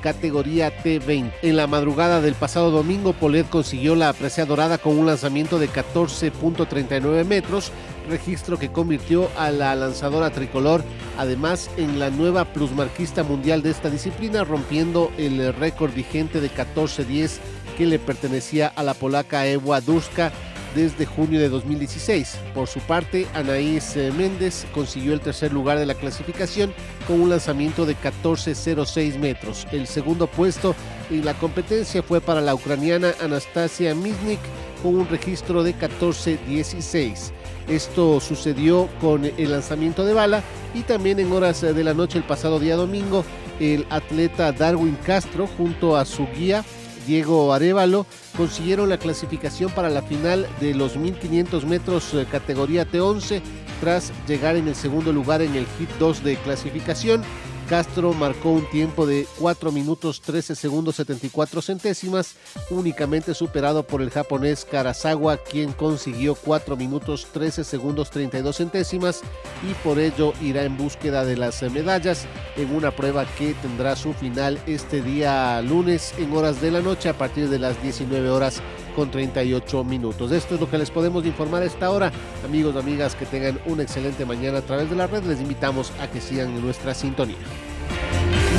categoría 0.02 0.72
T20. 0.84 1.32
En 1.42 1.56
la 1.56 1.68
madrugada 1.68 2.22
del 2.22 2.36
pasado 2.36 2.72
domingo, 2.72 3.14
Polet 3.14 3.48
consiguió 3.50 3.96
la 3.96 4.14
presea 4.14 4.46
dorada 4.46 4.78
con 4.78 4.98
un 4.98 5.06
lanzamiento 5.06 5.60
de 5.60 5.70
14.39 5.70 7.26
metros, 7.26 7.72
registro 8.10 8.58
que 8.58 8.72
convirtió 8.72 9.30
a 9.38 9.52
la 9.52 9.76
lanzadora 9.76 10.30
tricolor 10.30 10.84
además 11.18 11.70
en 11.78 12.00
la 12.00 12.10
nueva 12.10 12.46
plusmarquista 12.46 13.24
mundial 13.24 13.62
de 13.62 13.72
esta 13.72 13.90
disciplina, 13.90 14.44
rompiendo 14.44 15.12
el 15.18 15.54
récord 15.54 15.94
vigente 15.94 16.40
de 16.40 16.50
14.10 16.50 17.40
que 17.78 17.86
le 17.86 18.00
pertenecía 18.00 18.68
a 18.68 18.84
la 18.84 18.94
polaca 18.94 19.46
Ewa 19.48 19.82
Duska 19.82 20.32
desde 20.76 21.06
junio 21.06 21.40
de 21.40 21.50
2016. 21.50 22.38
Por 22.54 22.68
su 22.68 22.80
parte, 22.80 23.28
Anaís 23.34 23.96
eh, 23.96 24.12
Méndez 24.16 24.66
consiguió 24.74 25.14
el 25.14 25.22
tercer 25.22 25.54
lugar 25.54 25.80
de 25.80 25.86
la 25.86 25.96
clasificación 25.96 26.74
con 27.08 27.22
un 27.22 27.30
lanzamiento 27.30 27.86
de 27.86 27.96
14.06 27.96 29.18
metros. 29.18 29.68
El 29.72 29.88
segundo 29.88 30.28
puesto 30.28 30.76
en 31.10 31.26
la 31.26 31.34
competencia 31.34 32.04
fue 32.04 32.22
para 32.22 32.42
la 32.42 32.56
ucraniana 32.56 33.14
Anastasia 33.22 33.96
Misnik 33.96 34.40
con 34.84 34.96
un 34.96 35.08
registro 35.08 35.64
de 35.64 35.76
14.16. 35.76 37.32
Esto 37.68 38.20
sucedió 38.20 38.88
con 39.02 39.26
el 39.26 39.52
lanzamiento 39.52 40.06
de 40.06 40.14
bala 40.14 40.42
y 40.74 40.84
también 40.84 41.20
en 41.20 41.32
horas 41.32 41.62
de 41.62 41.84
la 41.84 41.94
noche 41.94 42.18
el 42.18 42.24
pasado 42.24 42.60
día 42.60 42.76
domingo 42.76 43.26
el 43.60 43.86
atleta 43.90 44.52
Darwin 44.52 44.98
Castro 45.06 45.48
junto 45.58 45.98
a 45.98 46.06
su 46.06 46.28
guía 46.28 46.64
Diego 47.08 47.54
Arevalo 47.54 48.06
consiguieron 48.36 48.90
la 48.90 48.98
clasificación 48.98 49.72
para 49.72 49.90
la 49.90 50.02
final 50.02 50.46
de 50.60 50.76
los 50.76 50.98
1500 50.98 51.66
metros 51.66 52.14
eh, 52.14 52.28
categoría 52.30 52.86
T11 52.86 53.42
tras 53.80 54.12
llegar 54.28 54.58
en 54.58 54.68
el 54.68 54.76
segundo 54.76 55.14
lugar 55.14 55.42
en 55.42 55.56
el 55.56 55.66
hit 55.80 55.90
2 56.00 56.24
de 56.24 56.36
clasificación 56.36 57.24
Castro 57.68 58.14
marcó 58.14 58.52
un 58.52 58.70
tiempo 58.70 59.06
de 59.06 59.28
4 59.40 59.72
minutos 59.74 60.22
13 60.22 60.56
segundos 60.56 60.96
74 60.96 61.62
centésimas, 61.62 62.36
únicamente 62.70 63.34
superado 63.34 63.84
por 63.84 64.02
el 64.02 64.10
japonés 64.10 64.64
Karasawa, 64.64 65.38
quien 65.38 65.74
consiguió 65.74 66.36
4 66.36 66.78
minutos 66.78 67.28
13 67.34 67.66
segundos 67.66 68.10
32 68.10 68.56
centésimas 68.56 69.22
y 69.70 69.74
por 69.84 70.00
ello 70.00 70.34
irá 70.42 70.64
en 70.64 70.78
búsqueda 70.78 71.26
de 71.26 71.36
las 71.36 71.62
medallas 71.64 72.26
en 72.56 72.74
una 72.74 72.92
prueba 72.92 73.26
que 73.38 73.54
tendrá 73.56 73.96
su 73.96 74.14
final 74.14 74.58
este 74.66 75.02
día 75.02 75.62
lunes 75.62 76.14
en 76.18 76.34
horas 76.36 76.62
de 76.62 76.72
la 76.72 76.82
noche 76.82 77.10
a 77.10 77.18
partir 77.18 77.50
de 77.50 77.60
las 77.60 77.82
19 77.84 78.30
horas 78.30 78.62
con 78.98 79.12
38 79.12 79.84
minutos. 79.84 80.32
Esto 80.32 80.56
es 80.56 80.60
lo 80.60 80.68
que 80.68 80.80
les 80.80 80.90
podemos 80.90 81.24
informar 81.24 81.62
a 81.62 81.66
esta 81.66 81.92
hora. 81.92 82.12
Amigos, 82.44 82.76
amigas, 82.76 83.14
que 83.14 83.28
tengan 83.28 83.60
una 83.68 83.84
excelente 83.84 84.26
mañana 84.26 84.58
a 84.58 84.62
través 84.64 84.90
de 84.90 84.96
la 84.96 85.06
red. 85.06 85.24
Les 85.26 85.40
invitamos 85.40 85.94
a 86.02 86.08
que 86.08 86.20
sigan 86.20 86.48
en 86.48 86.64
nuestra 86.64 86.96
sintonía. 86.96 87.38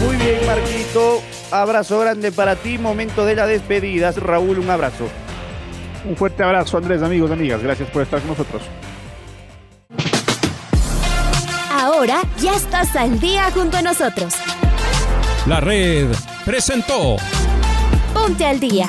Muy 0.00 0.14
bien, 0.14 0.46
Marquito. 0.46 1.20
Abrazo 1.50 1.98
grande 1.98 2.30
para 2.30 2.54
ti. 2.54 2.78
Momento 2.78 3.26
de 3.26 3.34
la 3.34 3.48
despedida. 3.48 4.12
Raúl, 4.12 4.60
un 4.60 4.70
abrazo. 4.70 5.08
Un 6.08 6.14
fuerte 6.14 6.44
abrazo, 6.44 6.78
Andrés, 6.78 7.02
amigos, 7.02 7.32
amigas. 7.32 7.60
Gracias 7.60 7.90
por 7.90 8.02
estar 8.02 8.20
con 8.20 8.28
nosotros. 8.28 8.62
Ahora 11.72 12.22
ya 12.40 12.54
estás 12.54 12.94
al 12.94 13.18
día 13.18 13.50
junto 13.50 13.76
a 13.76 13.82
nosotros. 13.82 14.34
La 15.46 15.58
red 15.58 16.06
presentó. 16.44 17.16
Ponte 18.14 18.46
al 18.46 18.60
día 18.60 18.88